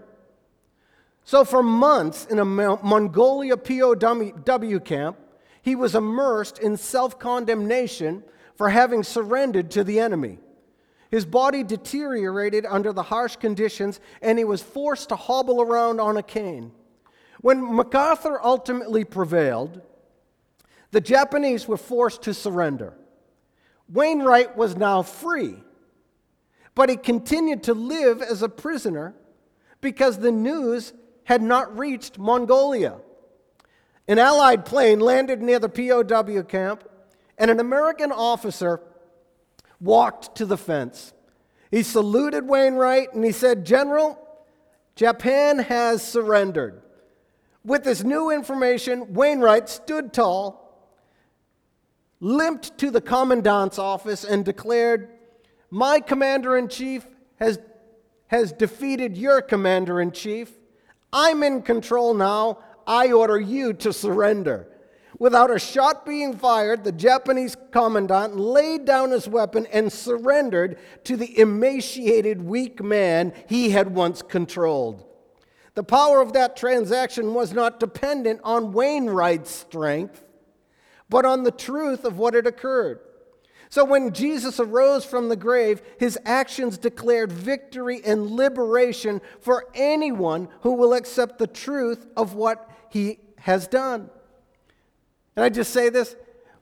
So, 1.25 1.45
for 1.45 1.63
months 1.63 2.27
in 2.27 2.39
a 2.39 2.45
Mongolia 2.45 3.57
POW 3.57 4.79
camp, 4.81 5.19
he 5.63 5.75
was 5.75 5.95
immersed 5.95 6.59
in 6.59 6.77
self 6.77 7.19
condemnation 7.19 8.23
for 8.57 8.69
having 8.69 9.03
surrendered 9.03 9.71
to 9.73 9.83
the 9.83 9.99
enemy. 9.99 10.39
His 11.11 11.25
body 11.25 11.63
deteriorated 11.63 12.67
under 12.67 12.93
the 12.93 13.05
harsh 13.05 13.37
conditions, 13.37 14.01
and 14.21 14.39
he 14.39 14.45
was 14.45 14.63
forced 14.63 15.09
to 15.09 15.17
hobble 15.17 15.63
around 15.63 16.01
on 16.01 16.17
a 16.17 16.23
cane. 16.23 16.73
When 17.41 17.75
MacArthur 17.75 18.41
ultimately 18.43 19.05
prevailed, 19.05 19.81
the 20.91 21.01
Japanese 21.01 21.67
were 21.67 21.77
forced 21.77 22.23
to 22.23 22.35
surrender. 22.35 22.95
Wainwright 23.89 24.57
was 24.57 24.77
now 24.77 25.03
free, 25.03 25.57
but 26.75 26.89
he 26.89 26.97
continued 26.97 27.63
to 27.65 27.75
live 27.75 28.21
as 28.23 28.43
a 28.43 28.49
prisoner 28.49 29.15
because 29.81 30.19
the 30.19 30.33
news 30.33 30.93
had 31.25 31.43
not 31.43 31.79
reached 31.79 32.19
Mongolia. 32.19 32.97
An 34.07 34.19
Allied 34.19 34.65
plane 34.65 35.01
landed 35.01 35.41
near 35.41 35.59
the 35.59 35.69
POW 35.69 36.43
camp, 36.43 36.85
and 37.39 37.51
an 37.51 37.61
American 37.61 38.13
officer 38.13 38.81
walked 39.81 40.37
to 40.37 40.47
the 40.47 40.57
fence. 40.57 41.13
He 41.71 41.83
saluted 41.83 42.47
Wainwright 42.47 43.15
and 43.15 43.25
he 43.25 43.33
said, 43.33 43.65
General, 43.65 44.19
Japan 44.95 45.59
has 45.59 46.07
surrendered. 46.07 46.83
With 47.65 47.85
this 47.85 48.05
new 48.05 48.31
information, 48.31 49.15
Wainwright 49.15 49.69
stood 49.69 50.13
tall 50.13 50.65
limped 52.21 52.79
to 52.79 52.91
the 52.91 53.01
commandant's 53.01 53.79
office 53.79 54.25
and 54.25 54.45
declared, 54.45 55.11
My 55.71 56.01
commander 56.01 56.57
in 56.57 56.69
chief 56.69 57.07
has, 57.37 57.59
has 58.29 58.53
defeated 58.53 59.17
your 59.17 59.43
commander 59.43 60.01
in 60.01 60.13
chief. 60.13 60.53
I'm 61.13 61.43
in 61.43 61.63
control 61.63 62.15
now. 62.15 62.59
I 62.87 63.13
order 63.13 63.41
you 63.41 63.73
to 63.75 63.93
surrender. 63.93 64.69
Without 65.19 65.51
a 65.51 65.59
shot 65.59 66.05
being 66.05 66.37
fired, 66.37 66.83
the 66.83 66.93
Japanese 66.93 67.57
commandant 67.71 68.37
laid 68.37 68.85
down 68.85 69.11
his 69.11 69.29
weapon 69.29 69.67
and 69.73 69.93
surrendered 69.93 70.79
to 71.05 71.17
the 71.17 71.39
emaciated, 71.39 72.43
weak 72.43 72.83
man 72.83 73.33
he 73.49 73.71
had 73.71 73.95
once 73.95 74.23
controlled. 74.23 75.05
The 75.75 75.85
power 75.85 76.21
of 76.21 76.33
that 76.33 76.57
transaction 76.57 77.35
was 77.35 77.53
not 77.53 77.81
dependent 77.81 78.41
on 78.43 78.73
Wainwright's 78.73 79.51
strength, 79.51 80.25
but 81.09 81.25
on 81.25 81.45
the 81.45 81.51
truth 81.51 82.05
of 82.05 82.19
what 82.19 82.35
had 82.35 82.47
occurred. 82.47 83.01
So 83.75 83.85
when 83.85 84.13
Jesus 84.13 84.61
arose 84.61 85.05
from 85.05 85.29
the 85.29 85.35
grave, 85.35 85.83
his 85.99 86.17
actions 86.25 86.79
declared 86.79 87.33
victory 87.33 88.01
and 88.05 88.31
liberation 88.31 89.21
for 89.41 89.67
anyone 89.75 90.49
who 90.61 90.75
will 90.75 90.93
accept 90.95 91.39
the 91.39 91.49
truth 91.49 92.07
of 92.17 92.35
what 92.35 92.71
he 92.91 93.19
has 93.37 93.67
done. 93.67 94.11
And 95.35 95.45
I 95.45 95.49
just 95.49 95.73
say 95.73 95.89
this 95.89 96.15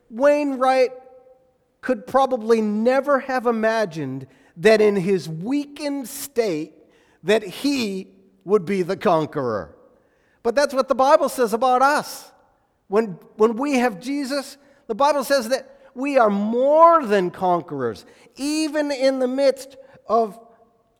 Wainwright 0.08 0.92
could 1.82 2.06
probably 2.06 2.62
never 2.62 3.20
have 3.20 3.44
imagined 3.44 4.26
that 4.56 4.80
in 4.80 4.96
his 4.96 5.28
weakened 5.28 6.08
state 6.08 6.72
that 7.24 7.42
he 7.42 8.08
would 8.46 8.64
be 8.64 8.80
the 8.80 8.96
conqueror. 8.96 9.76
But 10.42 10.54
that's 10.54 10.72
what 10.72 10.88
the 10.88 10.94
Bible 10.94 11.28
says 11.28 11.52
about 11.52 11.82
us. 11.82 12.32
When, 12.88 13.18
when 13.36 13.56
we 13.56 13.74
have 13.74 14.00
Jesus, 14.00 14.56
the 14.86 14.94
Bible 14.94 15.24
says 15.24 15.50
that 15.50 15.71
we 15.94 16.18
are 16.18 16.30
more 16.30 17.04
than 17.04 17.30
conquerors, 17.30 18.04
even 18.36 18.90
in 18.90 19.18
the 19.18 19.28
midst 19.28 19.76
of 20.06 20.38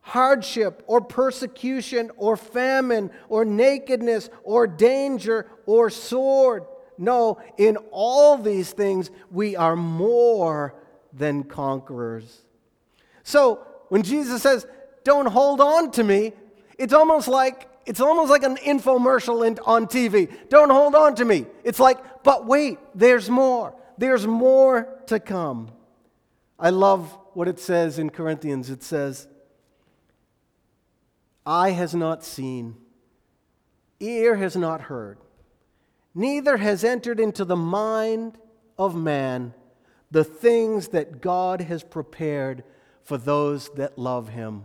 hardship 0.00 0.82
or 0.86 1.00
persecution 1.00 2.10
or 2.16 2.36
famine 2.36 3.10
or 3.28 3.44
nakedness 3.44 4.28
or 4.42 4.66
danger 4.66 5.46
or 5.66 5.88
sword. 5.90 6.64
No, 6.98 7.40
in 7.56 7.76
all 7.90 8.36
these 8.36 8.72
things, 8.72 9.10
we 9.30 9.56
are 9.56 9.76
more 9.76 10.74
than 11.12 11.44
conquerors. 11.44 12.42
So 13.22 13.66
when 13.88 14.02
Jesus 14.02 14.42
says, 14.42 14.66
Don't 15.04 15.26
hold 15.26 15.60
on 15.60 15.90
to 15.92 16.04
me, 16.04 16.32
it's 16.78 16.92
almost 16.92 17.28
like 17.28 17.68
it's 17.86 18.00
almost 18.00 18.30
like 18.30 18.44
an 18.44 18.56
infomercial 18.56 19.46
in, 19.46 19.58
on 19.64 19.86
TV. 19.86 20.32
Don't 20.48 20.70
hold 20.70 20.94
on 20.94 21.14
to 21.16 21.24
me. 21.24 21.46
It's 21.64 21.80
like, 21.80 22.22
but 22.22 22.46
wait, 22.46 22.78
there's 22.94 23.28
more. 23.28 23.74
There's 23.98 24.26
more 24.26 24.88
to 25.06 25.20
come. 25.20 25.70
I 26.58 26.70
love 26.70 27.18
what 27.34 27.48
it 27.48 27.58
says 27.58 27.98
in 27.98 28.10
Corinthians. 28.10 28.70
It 28.70 28.82
says, 28.82 29.26
Eye 31.44 31.70
has 31.70 31.94
not 31.94 32.22
seen, 32.22 32.76
ear 33.98 34.36
has 34.36 34.56
not 34.56 34.82
heard, 34.82 35.18
neither 36.14 36.56
has 36.58 36.84
entered 36.84 37.18
into 37.18 37.44
the 37.44 37.56
mind 37.56 38.38
of 38.78 38.94
man 38.94 39.54
the 40.12 40.24
things 40.24 40.88
that 40.88 41.20
God 41.20 41.62
has 41.62 41.82
prepared 41.82 42.62
for 43.02 43.18
those 43.18 43.70
that 43.70 43.98
love 43.98 44.28
him. 44.28 44.64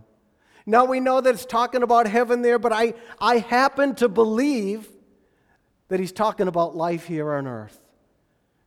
Now 0.66 0.84
we 0.84 1.00
know 1.00 1.20
that 1.20 1.34
it's 1.34 1.46
talking 1.46 1.82
about 1.82 2.06
heaven 2.06 2.42
there, 2.42 2.58
but 2.58 2.72
I, 2.72 2.94
I 3.18 3.38
happen 3.38 3.94
to 3.96 4.08
believe 4.08 4.86
that 5.88 5.98
he's 5.98 6.12
talking 6.12 6.46
about 6.46 6.76
life 6.76 7.06
here 7.06 7.32
on 7.32 7.46
earth. 7.46 7.80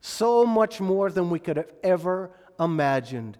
So 0.01 0.45
much 0.45 0.81
more 0.81 1.09
than 1.09 1.29
we 1.29 1.39
could 1.39 1.57
have 1.57 1.71
ever 1.83 2.31
imagined. 2.59 3.37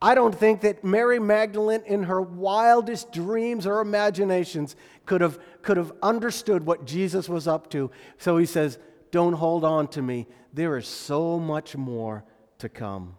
I 0.00 0.14
don't 0.14 0.34
think 0.34 0.62
that 0.62 0.82
Mary 0.82 1.20
Magdalene, 1.20 1.82
in 1.86 2.02
her 2.04 2.20
wildest 2.20 3.12
dreams 3.12 3.66
or 3.66 3.80
imaginations, 3.80 4.74
could 5.06 5.20
have, 5.20 5.38
could 5.62 5.76
have 5.76 5.92
understood 6.02 6.66
what 6.66 6.84
Jesus 6.84 7.28
was 7.28 7.46
up 7.46 7.70
to. 7.70 7.90
So 8.18 8.36
he 8.36 8.46
says, 8.46 8.78
Don't 9.12 9.34
hold 9.34 9.64
on 9.64 9.88
to 9.88 10.02
me. 10.02 10.26
There 10.52 10.76
is 10.76 10.88
so 10.88 11.38
much 11.38 11.76
more 11.76 12.24
to 12.58 12.68
come. 12.68 13.14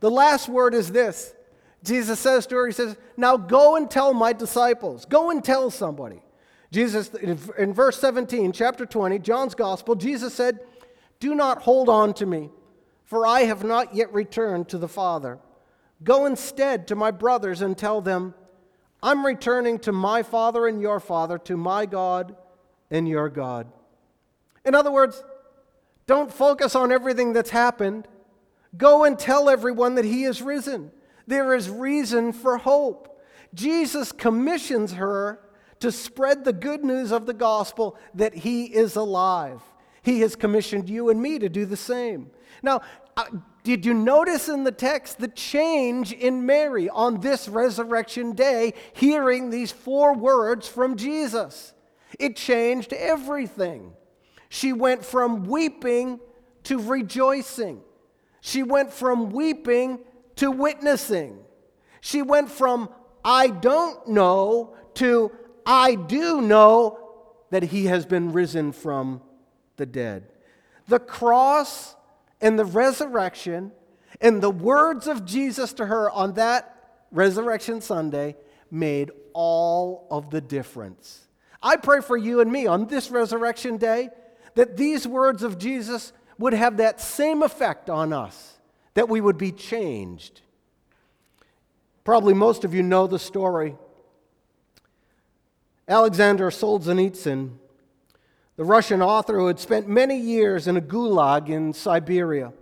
The 0.00 0.10
last 0.10 0.48
word 0.48 0.74
is 0.74 0.92
this 0.92 1.34
Jesus 1.82 2.20
says 2.20 2.46
to 2.48 2.56
her, 2.56 2.66
He 2.66 2.72
says, 2.72 2.96
Now 3.16 3.38
go 3.38 3.76
and 3.76 3.90
tell 3.90 4.12
my 4.12 4.34
disciples. 4.34 5.06
Go 5.06 5.30
and 5.30 5.42
tell 5.42 5.70
somebody. 5.70 6.22
Jesus, 6.70 7.08
in 7.14 7.72
verse 7.72 8.00
17, 8.00 8.50
chapter 8.50 8.84
20, 8.84 9.20
John's 9.20 9.54
Gospel, 9.54 9.94
Jesus 9.94 10.34
said, 10.34 10.58
Do 11.24 11.34
not 11.34 11.62
hold 11.62 11.88
on 11.88 12.12
to 12.16 12.26
me, 12.26 12.50
for 13.06 13.26
I 13.26 13.44
have 13.44 13.64
not 13.64 13.94
yet 13.94 14.12
returned 14.12 14.68
to 14.68 14.76
the 14.76 14.88
Father. 14.88 15.38
Go 16.02 16.26
instead 16.26 16.86
to 16.88 16.94
my 16.94 17.12
brothers 17.12 17.62
and 17.62 17.78
tell 17.78 18.02
them, 18.02 18.34
I'm 19.02 19.24
returning 19.24 19.78
to 19.78 19.90
my 19.90 20.22
Father 20.22 20.66
and 20.66 20.82
your 20.82 21.00
Father, 21.00 21.38
to 21.38 21.56
my 21.56 21.86
God 21.86 22.36
and 22.90 23.08
your 23.08 23.30
God. 23.30 23.72
In 24.66 24.74
other 24.74 24.92
words, 24.92 25.24
don't 26.06 26.30
focus 26.30 26.76
on 26.76 26.92
everything 26.92 27.32
that's 27.32 27.48
happened. 27.48 28.06
Go 28.76 29.04
and 29.04 29.18
tell 29.18 29.48
everyone 29.48 29.94
that 29.94 30.04
he 30.04 30.24
is 30.24 30.42
risen. 30.42 30.90
There 31.26 31.54
is 31.54 31.70
reason 31.70 32.34
for 32.34 32.58
hope. 32.58 33.18
Jesus 33.54 34.12
commissions 34.12 34.92
her 34.92 35.40
to 35.80 35.90
spread 35.90 36.44
the 36.44 36.52
good 36.52 36.84
news 36.84 37.12
of 37.12 37.24
the 37.24 37.32
gospel 37.32 37.96
that 38.12 38.34
he 38.34 38.66
is 38.66 38.94
alive. 38.94 39.62
He 40.04 40.20
has 40.20 40.36
commissioned 40.36 40.90
you 40.90 41.08
and 41.08 41.20
me 41.20 41.38
to 41.38 41.48
do 41.48 41.64
the 41.64 41.78
same. 41.78 42.30
Now, 42.62 42.82
uh, 43.16 43.24
did 43.62 43.86
you 43.86 43.94
notice 43.94 44.50
in 44.50 44.62
the 44.62 44.70
text 44.70 45.18
the 45.18 45.28
change 45.28 46.12
in 46.12 46.44
Mary 46.44 46.90
on 46.90 47.20
this 47.20 47.48
resurrection 47.48 48.32
day, 48.32 48.74
hearing 48.92 49.48
these 49.48 49.72
four 49.72 50.14
words 50.14 50.68
from 50.68 50.96
Jesus? 50.96 51.72
It 52.18 52.36
changed 52.36 52.92
everything. 52.92 53.94
She 54.50 54.74
went 54.74 55.06
from 55.06 55.44
weeping 55.44 56.20
to 56.64 56.78
rejoicing. 56.78 57.80
She 58.42 58.62
went 58.62 58.92
from 58.92 59.30
weeping 59.30 60.00
to 60.36 60.50
witnessing. 60.50 61.38
She 62.02 62.20
went 62.20 62.50
from 62.50 62.90
I 63.24 63.48
don't 63.48 64.06
know 64.06 64.76
to 64.94 65.32
I 65.64 65.94
do 65.94 66.42
know 66.42 66.98
that 67.50 67.62
he 67.62 67.86
has 67.86 68.04
been 68.04 68.32
risen 68.34 68.72
from 68.72 69.22
the 69.76 69.86
dead. 69.86 70.24
The 70.88 70.98
cross 70.98 71.96
and 72.40 72.58
the 72.58 72.64
resurrection 72.64 73.72
and 74.20 74.42
the 74.42 74.50
words 74.50 75.06
of 75.06 75.24
Jesus 75.24 75.72
to 75.74 75.86
her 75.86 76.10
on 76.10 76.34
that 76.34 76.70
Resurrection 77.10 77.80
Sunday 77.80 78.36
made 78.70 79.10
all 79.32 80.06
of 80.10 80.30
the 80.30 80.40
difference. 80.40 81.26
I 81.62 81.76
pray 81.76 82.00
for 82.00 82.16
you 82.16 82.40
and 82.40 82.50
me 82.50 82.66
on 82.66 82.86
this 82.86 83.10
Resurrection 83.10 83.76
Day 83.76 84.10
that 84.54 84.76
these 84.76 85.06
words 85.06 85.42
of 85.42 85.58
Jesus 85.58 86.12
would 86.38 86.52
have 86.52 86.76
that 86.78 87.00
same 87.00 87.42
effect 87.42 87.88
on 87.88 88.12
us, 88.12 88.58
that 88.94 89.08
we 89.08 89.20
would 89.20 89.38
be 89.38 89.52
changed. 89.52 90.40
Probably 92.02 92.34
most 92.34 92.64
of 92.64 92.74
you 92.74 92.82
know 92.82 93.06
the 93.06 93.18
story. 93.18 93.76
Alexander 95.88 96.50
Solzhenitsyn 96.50 97.52
the 98.56 98.64
Russian 98.64 99.02
author 99.02 99.38
who 99.38 99.46
had 99.46 99.58
spent 99.58 99.88
many 99.88 100.18
years 100.18 100.66
in 100.66 100.76
a 100.76 100.80
gulag 100.80 101.48
in 101.48 101.72
Siberia. 101.72 102.52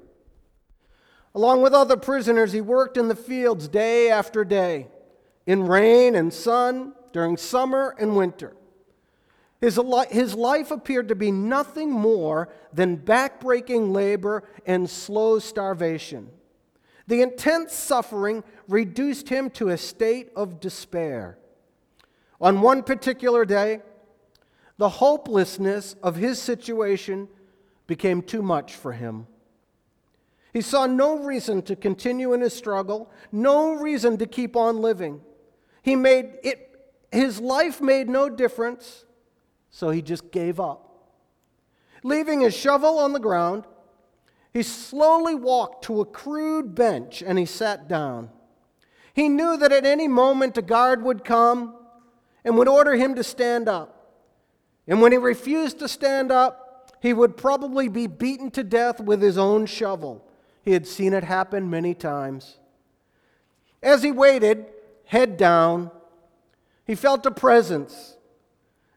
Along 1.35 1.63
with 1.63 1.73
other 1.73 1.97
prisoners, 1.97 2.53
he 2.53 2.61
worked 2.61 2.97
in 2.97 3.09
the 3.09 3.15
fields 3.15 3.69
day 3.69 4.11
after 4.11 4.45
day, 4.45 4.89
in 5.47 5.67
rain 5.67 6.15
and 6.15 6.33
sun, 6.33 6.95
during 7.13 7.37
summer 7.37 7.95
and 7.99 8.17
winter. 8.17 8.55
His, 9.61 9.79
his 10.11 10.35
life 10.35 10.71
appeared 10.71 11.09
to 11.09 11.15
be 11.15 11.31
nothing 11.31 11.91
more 11.91 12.49
than 12.73 12.97
backbreaking 12.97 13.93
labor 13.93 14.43
and 14.67 14.91
slow 14.91 15.39
starvation. 15.39 16.31
The 17.07 17.23
intense 17.23 17.73
suffering 17.75 18.45
reduced 18.67 19.29
him 19.29 19.51
to 19.51 19.69
a 19.69 19.77
state 19.77 20.31
of 20.35 20.61
despair. 20.61 21.39
On 22.41 22.61
one 22.61 22.83
particular 22.83 23.45
day, 23.45 23.83
the 24.83 24.89
hopelessness 24.89 25.95
of 26.03 26.17
his 26.17 26.43
situation 26.43 27.29
became 27.87 28.21
too 28.21 28.43
much 28.43 28.75
for 28.75 28.91
him. 28.91 29.29
He 30.53 30.61
saw 30.61 30.87
no 30.87 31.19
reason 31.21 31.63
to 31.63 31.77
continue 31.77 32.33
in 32.33 32.41
his 32.41 32.53
struggle, 32.53 33.09
no 33.31 33.75
reason 33.75 34.19
to 34.19 34.27
keep 34.27 34.57
on 34.57 34.83
living. 34.83 35.21
He 35.83 35.95
made 35.95 36.37
it 36.43 36.69
his 37.13 37.39
life 37.39 37.81
made 37.81 38.09
no 38.09 38.29
difference, 38.29 39.05
so 39.71 39.91
he 39.91 40.03
just 40.03 40.33
gave 40.33 40.59
up. 40.59 41.13
Leaving 42.03 42.41
his 42.41 42.57
shovel 42.57 42.99
on 42.99 43.13
the 43.13 43.21
ground, 43.21 43.63
he 44.53 44.65
slowly 44.65 45.37
walked 45.37 45.85
to 45.85 46.01
a 46.01 46.05
crude 46.05 46.75
bench 46.75 47.23
and 47.25 47.39
he 47.39 47.47
sat 47.47 47.87
down. 47.87 48.31
He 49.15 49.29
knew 49.29 49.57
that 49.59 49.71
at 49.71 49.87
any 49.87 50.09
moment 50.09 50.59
a 50.59 50.63
guard 50.63 51.05
would 51.05 51.23
come 51.25 51.77
and 52.45 52.59
would 52.59 52.67
order 52.67 52.97
him 52.97 53.15
to 53.15 53.23
stand 53.23 53.69
up. 53.69 53.92
And 54.87 55.01
when 55.01 55.13
he 55.13 55.19
refused 55.19 55.79
to 55.79 55.89
stand 55.89 56.33
up, 56.33 56.93
he 57.01 57.13
would 57.13 57.37
probably 57.37 57.89
be 57.89 58.07
beaten 58.07 58.51
to 58.53 58.65
death 58.65 59.01
with 59.01 59.23
his 59.23 59.39
own 59.39 59.67
shovel. 59.67 60.27
He 60.63 60.73
had 60.73 60.87
seen 60.87 61.13
it 61.13 61.25
happen 61.25 61.71
many 61.71 61.95
times. 61.95 62.59
As 63.83 64.03
he 64.03 64.13
waited, 64.13 64.67
head 65.07 65.37
down, 65.37 65.91
he 66.87 66.95
felt 66.95 67.27
a 67.27 67.31
presence. 67.31 68.17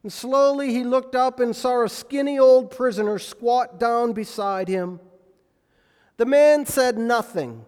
And 0.04 0.14
slowly 0.14 0.72
he 0.72 0.84
looked 0.84 1.16
up 1.16 1.40
and 1.40 1.56
saw 1.56 1.84
a 1.84 1.90
skinny 1.90 2.38
old 2.38 2.70
prisoner 2.70 3.18
squat 3.18 3.80
down 3.80 4.14
beside 4.14 4.68
him. 4.68 5.00
The 6.18 6.26
man 6.26 6.66
said 6.66 6.98
nothing. 6.98 7.66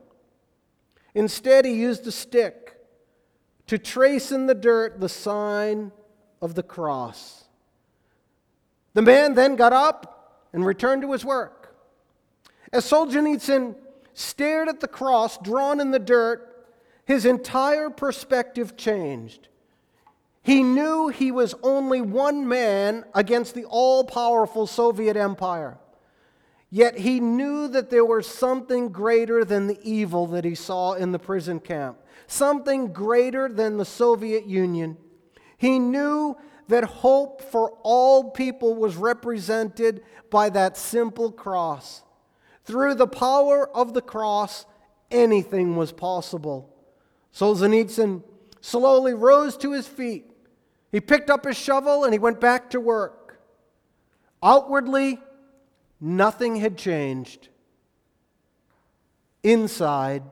Instead, 1.16 1.66
he 1.66 1.74
used 1.74 2.06
a 2.06 2.12
stick 2.12 2.78
to 3.66 3.80
trace 3.80 4.32
in 4.32 4.46
the 4.46 4.54
dirt 4.54 5.00
the 5.00 5.10
sign 5.10 5.92
of 6.42 6.54
the 6.54 6.64
cross. 6.64 7.37
The 8.98 9.04
man 9.04 9.36
then 9.36 9.58
got 9.58 9.74
up 9.74 10.48
and 10.54 10.66
returned 10.66 11.04
to 11.04 11.12
his 11.12 11.24
work. 11.24 11.76
As 12.74 12.84
Solzhenitsyn 12.84 13.76
stared 14.16 14.68
at 14.68 14.80
the 14.80 14.88
cross 14.88 15.38
drawn 15.38 15.80
in 15.80 15.92
the 15.92 16.00
dirt, 16.00 16.66
his 17.06 17.24
entire 17.24 17.92
perspective 17.92 18.76
changed. 18.76 19.50
He 20.42 20.64
knew 20.64 21.10
he 21.10 21.32
was 21.32 21.54
only 21.62 22.02
one 22.02 22.48
man 22.48 23.06
against 23.14 23.54
the 23.54 23.66
all 23.66 24.04
powerful 24.04 24.66
Soviet 24.66 25.16
Empire. 25.16 25.78
Yet 26.72 26.98
he 26.98 27.20
knew 27.20 27.68
that 27.68 27.92
there 27.92 28.04
was 28.04 28.26
something 28.26 28.90
greater 28.90 29.46
than 29.46 29.68
the 29.68 29.78
evil 29.84 30.26
that 30.26 30.44
he 30.44 30.56
saw 30.56 30.94
in 30.94 31.12
the 31.12 31.20
prison 31.20 31.60
camp, 31.60 32.00
something 32.26 32.92
greater 32.94 33.48
than 33.48 33.78
the 33.78 33.86
Soviet 33.86 34.48
Union. 34.48 34.98
He 35.56 35.78
knew 35.78 36.36
that 36.68 36.84
hope 36.84 37.42
for 37.42 37.72
all 37.84 38.32
people 38.32 38.76
was 38.76 38.96
represented 38.96 40.04
by 40.30 40.50
that 40.50 40.78
simple 40.78 41.32
cross. 41.32 42.04
Through 42.66 42.96
the 42.96 43.08
power 43.08 43.70
of 43.76 43.94
the 43.94 44.02
cross, 44.02 44.66
anything 45.10 45.76
was 45.76 45.92
possible. 45.92 46.74
Solzhenitsyn 47.34 48.24
slowly 48.60 49.14
rose 49.14 49.56
to 49.58 49.72
his 49.72 49.88
feet. 49.88 50.26
He 50.92 51.00
picked 51.00 51.30
up 51.30 51.46
his 51.46 51.58
shovel 51.58 52.04
and 52.04 52.14
he 52.14 52.20
went 52.20 52.42
back 52.42 52.70
to 52.72 52.80
work. 52.80 53.40
Outwardly, 54.44 55.20
nothing 56.02 56.58
had 56.58 56.78
changed. 56.78 57.48
Inside, 59.44 60.24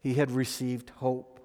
he 0.00 0.14
had 0.14 0.32
received 0.32 0.90
hope. 0.90 1.38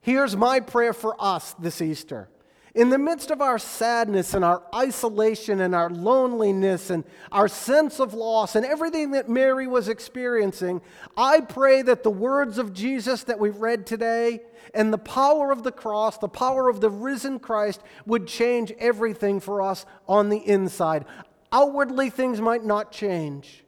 Here's 0.00 0.34
my 0.34 0.60
prayer 0.60 0.94
for 0.94 1.14
us 1.18 1.54
this 1.58 1.82
Easter. 1.82 2.29
In 2.74 2.90
the 2.90 2.98
midst 2.98 3.32
of 3.32 3.40
our 3.40 3.58
sadness 3.58 4.32
and 4.32 4.44
our 4.44 4.62
isolation 4.72 5.60
and 5.60 5.74
our 5.74 5.90
loneliness 5.90 6.90
and 6.90 7.02
our 7.32 7.48
sense 7.48 7.98
of 7.98 8.14
loss 8.14 8.54
and 8.54 8.64
everything 8.64 9.10
that 9.10 9.28
Mary 9.28 9.66
was 9.66 9.88
experiencing, 9.88 10.80
I 11.16 11.40
pray 11.40 11.82
that 11.82 12.04
the 12.04 12.10
words 12.10 12.58
of 12.58 12.72
Jesus 12.72 13.24
that 13.24 13.40
we 13.40 13.50
read 13.50 13.86
today 13.86 14.42
and 14.72 14.92
the 14.92 14.98
power 14.98 15.50
of 15.50 15.64
the 15.64 15.72
cross, 15.72 16.18
the 16.18 16.28
power 16.28 16.68
of 16.68 16.80
the 16.80 16.90
risen 16.90 17.40
Christ, 17.40 17.82
would 18.06 18.28
change 18.28 18.72
everything 18.78 19.40
for 19.40 19.62
us 19.62 19.84
on 20.06 20.28
the 20.28 20.38
inside. 20.38 21.06
Outwardly, 21.50 22.08
things 22.10 22.40
might 22.40 22.64
not 22.64 22.92
change, 22.92 23.64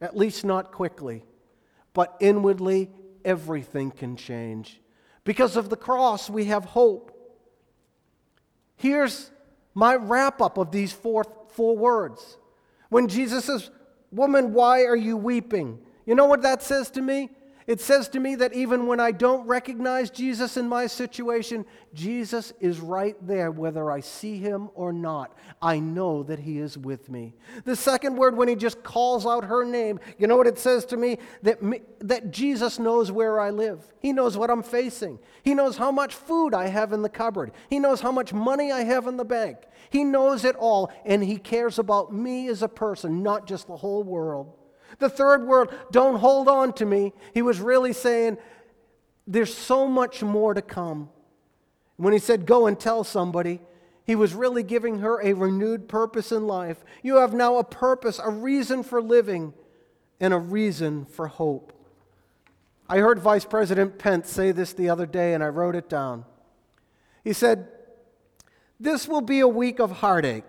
at 0.00 0.16
least 0.16 0.44
not 0.44 0.72
quickly, 0.72 1.24
but 1.92 2.16
inwardly, 2.18 2.90
everything 3.24 3.92
can 3.92 4.16
change. 4.16 4.80
Because 5.22 5.56
of 5.56 5.68
the 5.68 5.76
cross, 5.76 6.28
we 6.28 6.46
have 6.46 6.64
hope. 6.64 7.09
Here's 8.80 9.30
my 9.74 9.94
wrap 9.94 10.40
up 10.40 10.56
of 10.56 10.70
these 10.70 10.90
four, 10.90 11.26
four 11.48 11.76
words. 11.76 12.38
When 12.88 13.08
Jesus 13.08 13.44
says, 13.44 13.70
Woman, 14.10 14.54
why 14.54 14.84
are 14.84 14.96
you 14.96 15.18
weeping? 15.18 15.78
You 16.06 16.14
know 16.14 16.24
what 16.24 16.40
that 16.42 16.62
says 16.62 16.90
to 16.92 17.02
me? 17.02 17.28
It 17.70 17.80
says 17.80 18.08
to 18.08 18.18
me 18.18 18.34
that 18.34 18.52
even 18.52 18.88
when 18.88 18.98
I 18.98 19.12
don't 19.12 19.46
recognize 19.46 20.10
Jesus 20.10 20.56
in 20.56 20.68
my 20.68 20.88
situation, 20.88 21.64
Jesus 21.94 22.52
is 22.58 22.80
right 22.80 23.14
there, 23.24 23.52
whether 23.52 23.92
I 23.92 24.00
see 24.00 24.38
him 24.38 24.70
or 24.74 24.92
not. 24.92 25.38
I 25.62 25.78
know 25.78 26.24
that 26.24 26.40
he 26.40 26.58
is 26.58 26.76
with 26.76 27.08
me. 27.08 27.32
The 27.64 27.76
second 27.76 28.16
word, 28.16 28.36
when 28.36 28.48
he 28.48 28.56
just 28.56 28.82
calls 28.82 29.24
out 29.24 29.44
her 29.44 29.64
name, 29.64 30.00
you 30.18 30.26
know 30.26 30.36
what 30.36 30.48
it 30.48 30.58
says 30.58 30.84
to 30.86 30.96
me? 30.96 31.18
That, 31.44 31.62
me, 31.62 31.82
that 32.00 32.32
Jesus 32.32 32.80
knows 32.80 33.12
where 33.12 33.38
I 33.38 33.50
live. 33.50 33.86
He 34.00 34.12
knows 34.12 34.36
what 34.36 34.50
I'm 34.50 34.64
facing. 34.64 35.20
He 35.44 35.54
knows 35.54 35.76
how 35.76 35.92
much 35.92 36.12
food 36.12 36.54
I 36.54 36.66
have 36.66 36.92
in 36.92 37.02
the 37.02 37.08
cupboard. 37.08 37.52
He 37.68 37.78
knows 37.78 38.00
how 38.00 38.10
much 38.10 38.32
money 38.32 38.72
I 38.72 38.82
have 38.82 39.06
in 39.06 39.16
the 39.16 39.24
bank. 39.24 39.58
He 39.90 40.02
knows 40.02 40.44
it 40.44 40.56
all, 40.56 40.90
and 41.04 41.22
he 41.22 41.36
cares 41.36 41.78
about 41.78 42.12
me 42.12 42.48
as 42.48 42.62
a 42.62 42.68
person, 42.68 43.22
not 43.22 43.46
just 43.46 43.68
the 43.68 43.76
whole 43.76 44.02
world. 44.02 44.56
The 44.98 45.08
third 45.08 45.46
world, 45.46 45.72
don't 45.90 46.18
hold 46.18 46.48
on 46.48 46.72
to 46.74 46.86
me. 46.86 47.12
He 47.32 47.42
was 47.42 47.60
really 47.60 47.92
saying, 47.92 48.38
there's 49.26 49.54
so 49.54 49.86
much 49.86 50.22
more 50.22 50.54
to 50.54 50.62
come. 50.62 51.08
When 51.96 52.12
he 52.12 52.18
said, 52.18 52.46
go 52.46 52.66
and 52.66 52.78
tell 52.78 53.04
somebody, 53.04 53.60
he 54.04 54.16
was 54.16 54.34
really 54.34 54.62
giving 54.62 54.98
her 54.98 55.22
a 55.22 55.34
renewed 55.34 55.88
purpose 55.88 56.32
in 56.32 56.46
life. 56.46 56.82
You 57.02 57.18
have 57.18 57.32
now 57.32 57.58
a 57.58 57.64
purpose, 57.64 58.18
a 58.22 58.30
reason 58.30 58.82
for 58.82 59.00
living, 59.00 59.54
and 60.18 60.34
a 60.34 60.38
reason 60.38 61.04
for 61.04 61.28
hope. 61.28 61.72
I 62.88 62.98
heard 62.98 63.20
Vice 63.20 63.44
President 63.44 63.98
Pence 63.98 64.28
say 64.28 64.50
this 64.50 64.72
the 64.72 64.90
other 64.90 65.06
day, 65.06 65.32
and 65.32 65.44
I 65.44 65.48
wrote 65.48 65.76
it 65.76 65.88
down. 65.88 66.24
He 67.22 67.32
said, 67.32 67.68
This 68.80 69.06
will 69.06 69.20
be 69.20 69.38
a 69.38 69.46
week 69.46 69.78
of 69.78 69.92
heartache, 69.92 70.42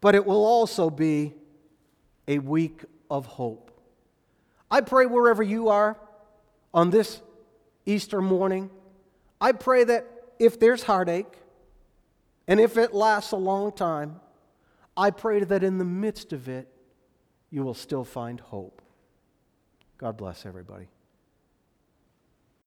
but 0.00 0.14
it 0.14 0.24
will 0.24 0.44
also 0.44 0.88
be 0.88 1.34
a 2.30 2.38
week 2.38 2.84
of 3.10 3.26
hope. 3.26 3.72
I 4.70 4.82
pray 4.82 5.04
wherever 5.04 5.42
you 5.42 5.68
are 5.68 5.98
on 6.72 6.90
this 6.90 7.20
Easter 7.84 8.22
morning, 8.22 8.70
I 9.40 9.50
pray 9.50 9.82
that 9.82 10.06
if 10.38 10.60
there's 10.60 10.84
heartache 10.84 11.34
and 12.46 12.60
if 12.60 12.76
it 12.76 12.94
lasts 12.94 13.32
a 13.32 13.36
long 13.36 13.72
time, 13.72 14.20
I 14.96 15.10
pray 15.10 15.42
that 15.42 15.64
in 15.64 15.78
the 15.78 15.84
midst 15.84 16.32
of 16.32 16.48
it, 16.48 16.68
you 17.50 17.64
will 17.64 17.74
still 17.74 18.04
find 18.04 18.38
hope. 18.38 18.80
God 19.98 20.16
bless 20.16 20.46
everybody. 20.46 20.86